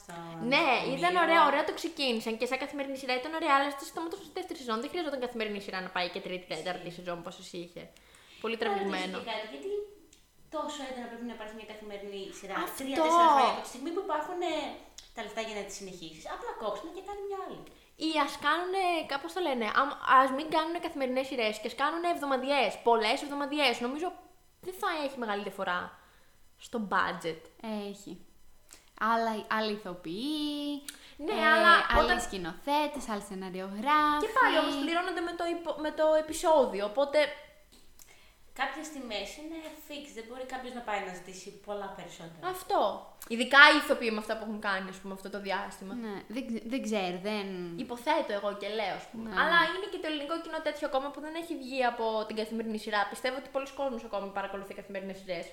[0.01, 0.15] στο.
[0.53, 0.97] Ναι, νοσοκομείο.
[0.99, 4.35] ήταν ωραία, ωραία το ξεκίνησαν και σαν καθημερινή σειρά ήταν ωραία, αλλά στο σταματούσε στη
[4.39, 4.77] δεύτερη σεζόν.
[4.83, 7.83] Δεν χρειαζόταν καθημερινή σειρά να πάει και τρίτη, τέταρτη σεζόν πόσο είχε.
[8.45, 9.17] Πολύ Τώρα ρωτήσω τραβηγμένο.
[9.21, 9.71] και κάτι, γιατί
[10.57, 12.57] τόσο έντονα πρέπει να υπάρχει μια καθημερινή σειρά.
[12.67, 12.79] Αυτό.
[12.83, 14.57] Τρία-τέσσερα χρόνια από τη στιγμή που υπάρχουν ε,
[15.15, 16.25] τα λεφτά για να τη συνεχίσεις.
[16.35, 17.61] Απλά κόψουν και κάνει μια άλλη.
[18.09, 18.75] Ή ας κάνουν,
[19.13, 19.67] κάπως το λένε,
[20.23, 22.73] ας μην κάνουν καθημερινές σειρές και ας κάνουν εβδομαδιαίες.
[22.89, 23.77] Πολλές εβδομαδιαίες.
[23.87, 24.09] Νομίζω
[24.61, 25.99] δεν θα έχει μεγάλη διαφορά
[26.59, 27.41] στο budget.
[27.91, 28.19] Έχει.
[29.01, 30.83] Άλλα, άλλοι ηθοποιοί,
[31.17, 34.21] Ναι, ε, αλλά άλλοι όταν- σκηνοθέτες, άλλοι σεναριογράφοι.
[34.21, 36.85] Και πάλι όμως πληρώνονται με το, υπο- με το επεισόδιο.
[36.87, 37.19] Οπότε
[38.61, 40.05] Κάποιες τιμές είναι fix.
[40.15, 42.43] Δεν μπορεί κάποιος να πάει να ζητήσει πολλά περισσότερα.
[42.55, 42.81] αυτό.
[43.29, 45.95] Ειδικά οι ηθοποιοί με αυτά που έχουν κάνει, ας πούμε, αυτό το διάστημα.
[45.95, 47.47] Ναι, δεν, ξε- δεν ξέρω, δεν...
[47.85, 49.29] Υποθέτω εγώ και λέω, ας πούμε.
[49.31, 49.37] Ναι.
[49.41, 52.79] Αλλά είναι και το ελληνικό κοινό τέτοιο ακόμα που δεν έχει βγει από την καθημερινή
[52.85, 53.01] σειρά.
[53.13, 55.47] Πιστεύω ότι πολλοί κόσμοι ακόμη παρακολουθεί καθημερινές σειρές.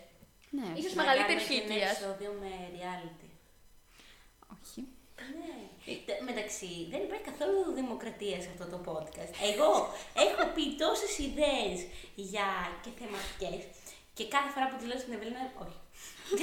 [0.58, 1.90] Ναι, Ίσως Να μεγαλύτερη κάνουμε και ένα ηλικία.
[1.96, 3.30] επεισόδιο με reality.
[4.58, 4.80] όχι.
[5.40, 5.56] Ναι.
[6.06, 9.34] Τε- μεταξύ, δεν υπάρχει καθόλου δημοκρατία σε αυτό το podcast.
[9.52, 9.70] Εγώ
[10.26, 11.78] έχω πει τόσες ιδέες
[12.32, 12.48] για
[12.84, 13.62] και θεματικές
[14.18, 15.78] και κάθε φορά που τη λέω στην Ευελίνα, όχι.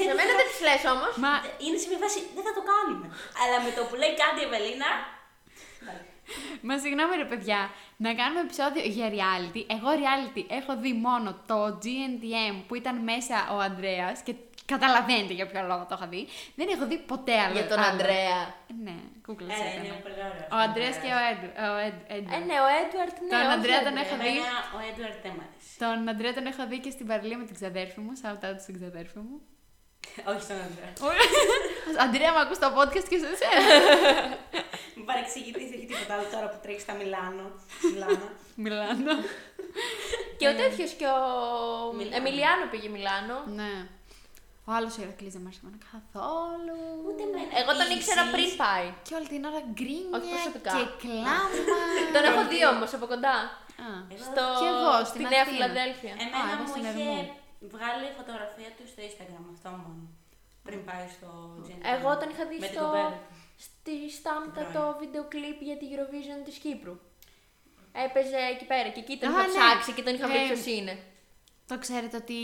[0.06, 1.12] Σε μένα δεν τις λες όμως.
[1.24, 1.32] Μα
[1.64, 3.06] Είναι σε μια φάση, δεν θα το κάνουμε.
[3.40, 4.90] Αλλά με το που λέει κάτι η Ευελίνα.
[6.26, 6.66] Εντάξει.
[6.68, 7.60] Μα συγγνώμη ρε παιδιά,
[7.96, 9.62] να κάνουμε επεισόδιο για reality.
[9.76, 14.34] Εγώ reality έχω δει μόνο το GNTM που ήταν μέσα ο Ανδρέας και
[14.72, 16.22] καταλαβαίνετε για ποιο λόγο το είχα δει.
[16.58, 17.52] Δεν έχω δει ποτέ άλλο.
[17.58, 17.92] Για τον άλλο.
[18.00, 18.40] Αντρέα.
[18.84, 20.46] Ναι, κούκλα Ε, είναι πολύ ωραίο.
[20.56, 21.48] Ο Αντρέας και ο Έντου.
[21.74, 22.30] Ο Έντ- Έντου.
[22.34, 23.30] Ε, ναι, ο Έντουαρτ, ναι.
[23.34, 24.34] Τον όχι Αντρέα ο τον έχω δει.
[24.38, 25.72] Εμένα ο Έντουαρτ δεν μ' αρέσει.
[25.82, 28.12] Τον Αντρέα τον έχω δει και στην παραλία με την ξαδέρφη μου.
[28.20, 29.36] Shout out στην ξαδέρφη μου.
[30.30, 30.92] Όχι στον Αντρέα.
[32.04, 33.62] Αντρέα, μου ακούς το podcast και σε σένα.
[34.96, 37.46] Μην παρεξηγηθείς, έχει τίποτα άλλο τώρα που τρέχεις στα Μιλάνο.
[37.92, 38.26] Μιλάνο.
[38.64, 39.14] Μιλάνω.
[40.38, 41.18] Και ο τέτοιος και ο.
[41.98, 42.16] Μιλάνο.
[42.20, 43.36] Εμιλιάνο πήγε Μιλάνο.
[43.60, 43.72] ναι.
[44.68, 46.78] Ο άλλος ο Ηρακλής δεν μ' άρεσε εμένα καθόλου.
[47.08, 47.52] Ούτε εμένα.
[47.60, 48.88] Εγώ τον Εσύ- ήξερα πριν πάει.
[49.06, 50.70] Και όλη την ώρα γκρίνια Όχι προσωπικά.
[50.76, 51.56] και κλάμα.
[52.14, 53.36] Τον έχω δει όμως από κοντά.
[53.84, 54.44] Α, Εγώ- Στο...
[54.60, 55.56] Κι εγώ, στην στη Νέα Αθήνα.
[55.56, 56.12] Φιλαδέλφια.
[56.22, 57.18] Εμένα εγώ μου στην είχε Ερμού.
[57.72, 60.04] Βγάλει φωτογραφία του στο Instagram αυτό μόνο.
[60.66, 61.28] Πριν πάει στο
[61.66, 62.84] Gen Εγώ τον είχα δει Με την στο...
[62.84, 63.34] κοπέλα του.
[63.66, 66.96] στη Στάμπτα Την το βίντεο κλιπ για τη Eurovision της Κύπρου.
[68.06, 69.52] Έπαιζε εκεί πέρα και εκεί τον Α, είχα ναι.
[69.54, 70.94] ψάξει και τον είχα βρει Ε, ποιος είναι.
[71.70, 72.38] Το ξέρετε ότι.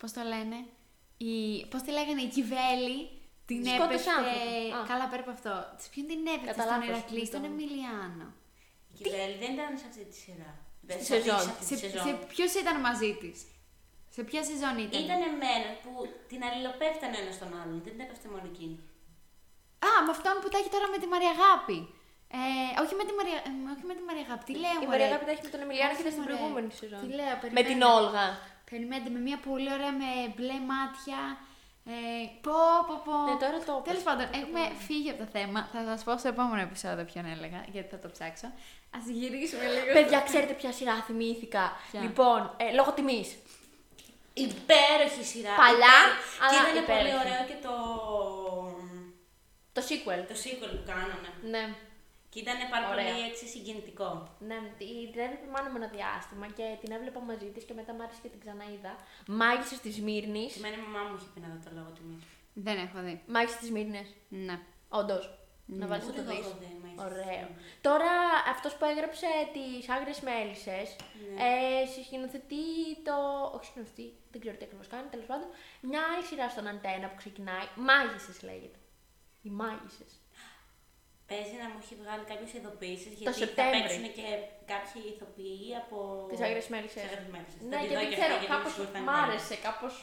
[0.00, 0.58] Πώς το λένε.
[1.30, 1.32] Η...
[1.70, 2.98] Πώς τη λέγανε, η Κιβέλη.
[3.48, 4.10] Την Σκότωσε έπεσε.
[4.10, 4.76] άνθρωπο.
[4.82, 4.86] Α.
[4.90, 5.52] Καλά, πέρα από αυτό.
[5.82, 8.26] Σε ποιον την έπεσε Κατά στον λάθος, Ηρακλή, δεν στον το- Εμιλιάνο.
[8.92, 10.52] Η Κιβέλη δεν ήταν σε αυτή τη σειρά.
[10.88, 11.42] Δεν Στη σε αυτή- σεζόν.
[11.46, 12.02] σε αυτή Σε, τη σεζόν.
[12.06, 13.36] σε ποιος ήταν μαζί της;
[14.14, 15.92] Σε ποια σεζόν ήταν; Ήταν εμένα που
[16.30, 17.76] την αλληλοπέφτανε ένας στον άλλον.
[17.84, 18.76] Δεν την έπεφτε μόνο εκείνη.
[19.88, 21.78] Α, με αυτόν που τα έχει τώρα με τη Μαρία Αγάπη.
[22.38, 22.40] Ε,
[22.82, 24.42] όχι με τη Μαρία, ε, όχι με τη Μαρία Αγάπη.
[24.48, 24.90] Τι λέω, Η μωρέ.
[24.92, 26.34] Μαρία Αγάπη τα έχει με τον Εμιλιάνο και Όχι, ήταν στην μωρέ.
[26.34, 27.00] προηγούμενη σεζόν.
[27.04, 27.70] Τι λέω, Με περιμένετε.
[27.72, 28.26] την Όλγα.
[28.70, 31.20] Περιμένετε, με μια πολύ ωραία με μπλε μάτια.
[31.94, 33.16] Ε, πω, πω, πω.
[33.28, 34.08] Ναι, τώρα το Τέλος είπες.
[34.08, 35.60] πάντων, έχουμε φύγει από το θέμα.
[35.72, 38.46] Θα σας πω στο επόμενο επεισόδιο ποιον έλεγα, γιατί θα το ψάξω.
[38.96, 39.92] Α γυρίσουμε λίγο.
[39.96, 41.64] Παιδιά, ξέρετε ποια σειρά θυμήθηκα.
[41.90, 43.28] Ποια; Λοιπόν, ε, λόγω τιμής.
[44.46, 45.54] Υπέροχη σειρά.
[45.62, 46.42] Παλιά, υπέροχη.
[46.44, 47.18] αλλά Και ήταν πολύ υπέροχη.
[47.22, 47.74] ωραίο και το.
[49.76, 50.20] Το sequel.
[50.30, 51.30] το sequel που κάνανε.
[51.54, 51.64] Ναι.
[52.30, 53.04] Και ήταν πάρα Ωραία.
[53.04, 54.08] πολύ έτσι συγκινητικό.
[54.48, 57.92] Ναι, τη- την έβλεπε μάνα με ένα διάστημα και την έβλεπα μαζί της και μετά
[57.96, 58.92] μ' άρεσε και την ξαναείδα.
[59.40, 60.44] Μάγισσα τη Μύρνη.
[60.52, 62.16] Και εμένα η μαμά μου είχε πει να δω το λόγο τιμή.
[62.66, 63.14] Δεν έχω δει.
[63.34, 64.02] Μάγισσα τη Μύρνη.
[64.46, 64.56] Ναι.
[64.88, 65.24] Όντως.
[65.80, 66.46] Να βάλεις να Ούτε το εγώ δεις.
[66.48, 67.04] έχω δει, μάλιστα.
[67.06, 67.46] Ωραίο.
[67.88, 68.12] Τώρα
[68.54, 69.26] αυτός που έγραψε
[69.56, 70.88] τις Άγριες Μέλισσες
[71.34, 71.42] Ναι.
[71.48, 72.64] ε, συγχυνοθετεί
[73.06, 73.14] το.
[73.54, 75.48] Όχι συγχυνοθετεί, δεν ξέρω τι ακριβώς κάνει, τέλος πάντων.
[75.88, 77.66] Μια άλλη σειρά στον αντένα που ξεκινάει.
[77.88, 78.78] Μάγισσες λέγεται.
[79.46, 80.12] Οι Μάγισσες.
[81.30, 83.78] Παίζει να μου έχει βγάλει κάποιες ειδοποιήσεις Το γιατί θα Σεπτέμβρη.
[83.80, 84.26] παίξουν και
[84.72, 85.96] κάποιοι ηθοποιοί από.
[86.30, 87.02] Τις Άγριες Μέλισσες.
[87.02, 87.60] Τις Άγριες Μέλισσες.
[87.62, 89.08] Θα Ναι, τη και δω δεν και ξέρω, αυτή, γιατί κάπως είμαι σίγουρη θα είναι
[89.10, 89.26] μ' τέλεια.
[89.28, 89.94] άρεσε, κάπως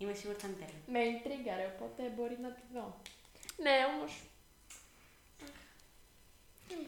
[0.00, 0.80] Είμαι σίγουρη θα είναι τέλειο.
[0.94, 2.86] με ιντρίγκαρε, οπότε μπορεί να τη δω.
[3.64, 4.12] Ναι, όμως.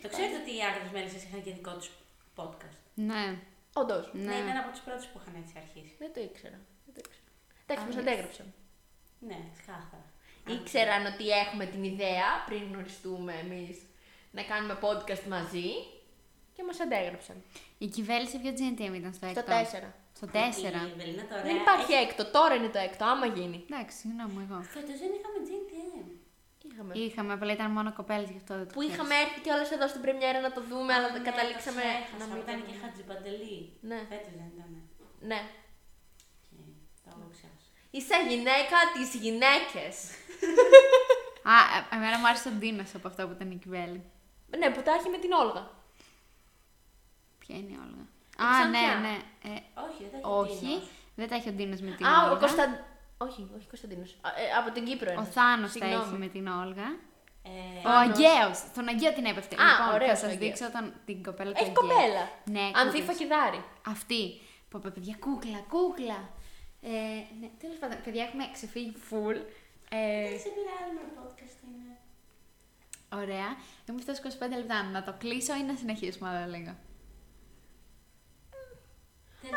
[0.02, 1.90] Το ξέρετε ότι οι Άγριε Μέλισσες είχαν και δικό τους
[2.38, 2.78] podcast.
[2.94, 3.24] Ναι.
[3.72, 4.04] Όντως.
[4.12, 4.34] Ναι, Ναι.
[4.44, 5.94] ήταν από τους πρώτους που είχαν έτσι αρχίσει.
[6.02, 6.58] Δεν το ήξερα.
[6.84, 7.26] Δεν το ήξερα.
[7.66, 8.12] Εντάξει, μας Αλήθεια.
[8.12, 8.46] αντέγραψαν.
[9.28, 10.06] Ναι, σκάθαρα.
[10.56, 13.76] Ήξεραν ότι έχουμε την ιδέα πριν γνωριστούμε εμείς
[14.36, 15.68] να κάνουμε podcast μαζί
[16.54, 17.36] και μας αντέγραψαν.
[17.78, 19.52] Η κυβέρνηση σε ποιο GNTM ήταν στο Στο έκτο.
[19.52, 19.92] 4.
[20.16, 20.32] Στο 4.
[20.88, 21.42] Η Ευελίνα τώρα.
[21.42, 23.64] Δεν υπάρχει έκτο, τώρα είναι το έκτο, άμα γίνει.
[23.70, 24.58] Εντάξει, συγγνώμη εγώ.
[24.62, 25.47] Φέτος δεν είχαμε GNTM.
[26.78, 26.92] Είχαμε.
[27.04, 28.94] Είχαμε, απλά ήταν μόνο κοπέλες γι' αυτό δεν το Που ξέρεις.
[28.94, 32.26] είχαμε έρθει κιόλα εδώ στην πρεμιέρα να το δούμε, αλλά ναι, καταλήξαμε το ξέχασα, να
[32.34, 32.82] μην Ήταν το και δούμε.
[32.82, 33.58] Χατζιπαντελή.
[33.90, 33.98] Ναι.
[34.10, 34.70] Φέτος δεν ήταν.
[35.30, 35.40] Ναι.
[36.46, 39.94] Και- Είσαι γυναίκα τις γυναίκες.
[41.54, 44.00] Α, ε, εμένα μου άρεσε ο Ντίνο από αυτό που ήταν η Κυβέλη.
[44.58, 45.62] ναι, που τα έχει με την Όλγα.
[47.38, 48.02] Ποια είναι η Όλγα;
[48.38, 48.94] Η Α, ναι, Ξανθιά.
[49.06, 49.14] ναι.
[49.54, 50.88] Ε, Όχι, δεν τα έχει όχι, Ντίνος.
[51.14, 52.32] δεν τα έχει ο Ντίνο με την Α, Όλγα.
[52.32, 52.84] ο Κωνσταν...
[53.18, 54.11] Όχι, όχι Κωνσταντίνος.
[54.20, 55.28] Α, ε, από την Κύπρο Ο ένας.
[55.28, 56.04] Θάνος τα Συγγνώμη.
[56.04, 56.88] έχει με την Όλγα.
[57.42, 58.09] Ε, Ο Θάνος.
[58.09, 58.48] Αγκαίο.
[58.74, 59.54] Τον Αγκαίο την έπεφτε.
[59.57, 60.59] Α, λοιπόν, ωραίος θα ο σας Αγκαίος.
[60.59, 61.83] δείξω τον, την κοπέλα του Έχει Αγκαίου.
[61.88, 62.24] κοπέλα.
[62.54, 63.04] Ναι, Ανθή κούκλες.
[63.09, 63.64] Φακιδάρη.
[63.87, 64.22] Αυτή.
[64.70, 66.18] Πω, πω, παιδιά, κούκλα, κούκλα.
[66.83, 66.90] Ε,
[67.40, 69.37] ναι, τέλος πάντων, παιδιά, έχουμε ξεφύγει full.
[69.90, 71.87] Ε, Δεν σε πειράζει με podcast είναι.
[73.22, 73.48] ωραία.
[73.87, 74.83] Έχουμε φτάσει 25 λεπτά.
[74.83, 76.74] Να το κλείσω ή να συνεχίσουμε άλλο λίγο;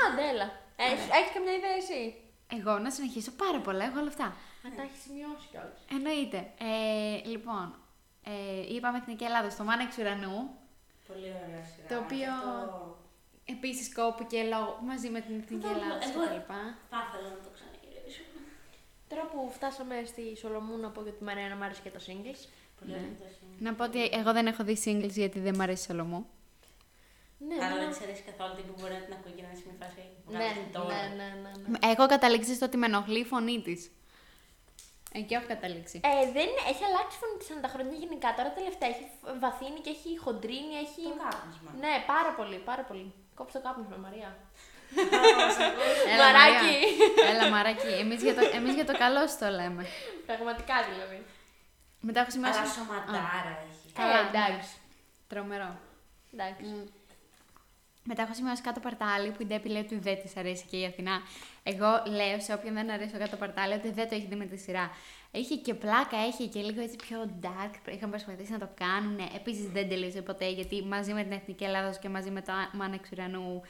[0.07, 0.47] Άντε, έλα.
[0.75, 2.20] Έχεις, έχεις καμιά ιδέα εσύ;
[2.59, 4.25] Εγώ να συνεχίσω πάρα πολλά, έχω όλα αυτά.
[4.25, 5.79] Α, τα έχεις σημειώσει κιόλας.
[5.97, 6.37] Εννοείται.
[6.59, 7.75] Ε, λοιπόν,
[8.23, 10.35] ε, είπαμε Εθνική Ελλάδα στο Μάνα εξ ουρανού.
[11.07, 11.87] Πολύ ωραία σειρά.
[11.89, 12.99] Το οποίο- Αυτό
[13.45, 16.41] Επίσης κόπηκε λόγω μαζί με την Εθνική Εγώ- Ελλάδα εγώ- κτλ.
[16.91, 18.21] Θα ήθελα να το ξαναγυρίσω.
[19.09, 21.99] Τώρα που φτάσαμε στη Σολομού να πω για τη Μαρία να μ' άρεσε και το
[22.07, 22.41] singles.
[22.79, 23.55] Πολύ ωραία το είναι.
[23.69, 26.29] Να πω ότι εγώ δεν έχω δει singles γιατί δεν μ' αρέσει η Σολομού.
[27.47, 29.47] Ναι, Αλλά ναι, δεν σε αρέσει καθόλου τι που μπορεί να την ακούει και να
[29.49, 30.01] είναι σε μια φάση.
[30.01, 30.87] ναι, βγάλε την τώρα.
[30.93, 31.77] ναι, ναι, ναι, ναι.
[31.93, 33.81] Έχω καταλήξει στο ότι με ενοχλεί η φωνή της.
[35.19, 35.97] Εκεί έχω καταλήξει.
[36.09, 38.27] Ε, δεν έχει αλλάξει η φωνή της ανά τα χρόνια γενικά.
[38.37, 39.05] Τώρα τελευταία έχει
[39.45, 41.01] βαθύνει και έχει χοντρίνει, έχει...
[41.09, 41.69] Το κάπνισμα.
[41.83, 43.07] Ναι, πάρα πολύ, πάρα πολύ.
[43.37, 44.29] Κόψε το κάπνισμα, Μαρία.
[46.13, 46.75] Έλα, Μαράκι.
[46.75, 47.29] Μαρία.
[47.31, 47.91] Έλα, μαράκι.
[48.03, 49.83] Εμείς για, το, εμείς για το καλό σου το λέμε.
[50.29, 51.19] Πραγματικά δηλαδή.
[52.07, 52.59] Μετά έχω σημειώσει...
[52.59, 53.87] Αλλά σωματάρα έχει.
[53.99, 54.71] Καλά, Ε, εντάξει.
[55.31, 55.71] Τρομερό.
[56.33, 56.63] Εντάξει.
[58.03, 60.85] Μετά έχω σημειώσει κάτω παρτάλι που η Ντέπη λέει ότι δεν της αρέσει και η
[60.85, 61.21] Αθηνά.
[61.63, 64.45] Εγώ λέω σε όποιον δεν αρέσει το κάτω παρτάλι ότι δεν το έχει δει με
[64.45, 64.91] τη σειρά.
[65.31, 67.93] Έχει και πλάκα, έχει και λίγο έτσι πιο dark.
[67.93, 69.19] Είχαν προσπαθήσει να το κάνουν.
[69.35, 72.93] Επίσης δεν τελείωσε ποτέ γιατί μαζί με την Εθνική Ελλάδα και μαζί με το Μάνα
[72.93, 73.61] εξ ουρανού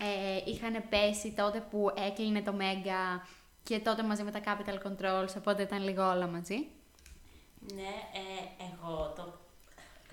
[0.00, 3.26] ε, είχαν πέσει τότε που έκλεινε το Μέγκα
[3.62, 5.34] και τότε μαζί με τα Capital Controls.
[5.38, 6.66] Οπότε ήταν λίγο όλα μαζί.
[7.74, 9.38] Ναι, ε, εγώ το,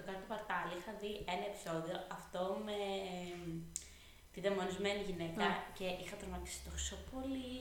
[0.02, 2.78] το κάτω παρτάλι είχα δει ένα επεισόδιο αυτό με
[3.12, 3.36] ε,
[4.34, 5.46] τη δαιμονισμένη γυναίκα
[5.78, 7.54] και είχα τρομάξει τόσο πολύ.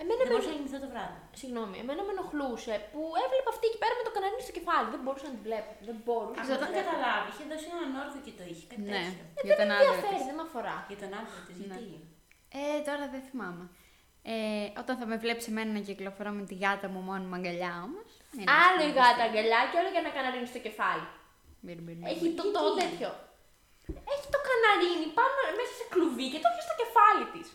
[0.00, 0.30] Εμένα δεν με...
[0.32, 1.18] μπορούσα να κοιμηθώ το βράδυ.
[1.40, 4.86] Συγγνώμη, εμένα με ενοχλούσε που έβλεπα αυτή εκεί πέρα με το καναρίνι στο κεφάλι.
[4.94, 5.70] Δεν μπορούσα να την βλέπω.
[5.88, 6.40] Δεν μπορούσα.
[6.42, 7.26] Αυτό δεν καταλάβει.
[7.32, 8.64] Είχε δώσει έναν όρθο και το είχε.
[8.72, 9.44] Κάτι Ναι, τέτοιο.
[9.46, 10.26] για τον Δεν με άντρα ενδιαφέρει, της.
[10.28, 10.76] δεν με αφορά.
[10.90, 11.64] Για τον άνθρωπο της, Ναι.
[11.68, 11.88] γιατί;
[12.60, 13.64] Ε, τώρα δεν θυμάμαι.
[14.32, 14.34] Ε,
[14.82, 18.08] όταν θα με βλέπεις εμένα να κυκλοφορώ με τη γάτα μου μόνιμα αγκαλιά όμως.
[18.64, 21.06] Άλλο η γάτα αγκαλιά και όλο για να καναρίνι στο κεφάλι.
[22.12, 23.10] Έχει το, το Γιατί; τέτοιο.
[24.12, 27.48] Έχει το καναρίνι πάνω μέσα σε κλουβί και το έχει στο κεφάλι της.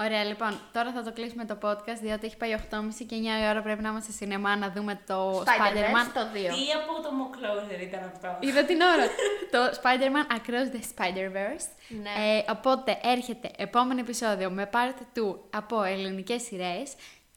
[0.00, 3.48] Ωραία, λοιπόν, τώρα θα το κλείσουμε το podcast διότι έχει πάει 8.30 και 9 η
[3.50, 6.06] ώρα πρέπει να είμαστε στη σινεμά να δούμε το Spider-Man.
[6.14, 6.34] το 2.
[6.34, 9.06] Τι από το μου closer ήταν αυτό; Είδα την ώρα.
[9.54, 11.66] το Spider-Man Across the Spider-Verse.
[12.02, 12.10] Ναι.
[12.36, 16.92] Ε, οπότε έρχεται επόμενο επεισόδιο με part 2 από ελληνικές σειρές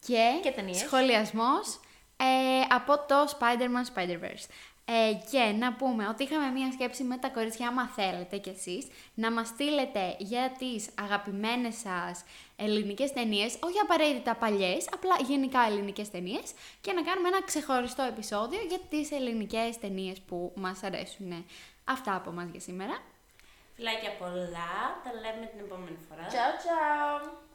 [0.05, 0.77] και, Και ταινίες.
[0.77, 1.79] σχολιασμός
[2.17, 4.45] ε, από το Spider-Man Spider-Verse.
[4.87, 8.87] Ε, και να πούμε ότι είχαμε μία σκέψη με τα κορίτσια, άμα θέλετε κι εσείς,
[9.13, 12.23] να μας στείλετε για τις αγαπημένες σας
[12.55, 18.59] ελληνικές ταινίες, όχι απαραίτητα παλιές, απλά γενικά ελληνικές ταινίες, και να κάνουμε ένα ξεχωριστό επεισόδιο
[18.67, 21.45] για τις ελληνικές ταινίες που μας αρέσουν.
[21.83, 23.01] Αυτά από μας για σήμερα.
[23.75, 24.73] Φιλάκια πολλά.
[25.03, 26.27] Τα λέμε την επόμενη φορά.
[26.27, 27.45] Ciao, ciao.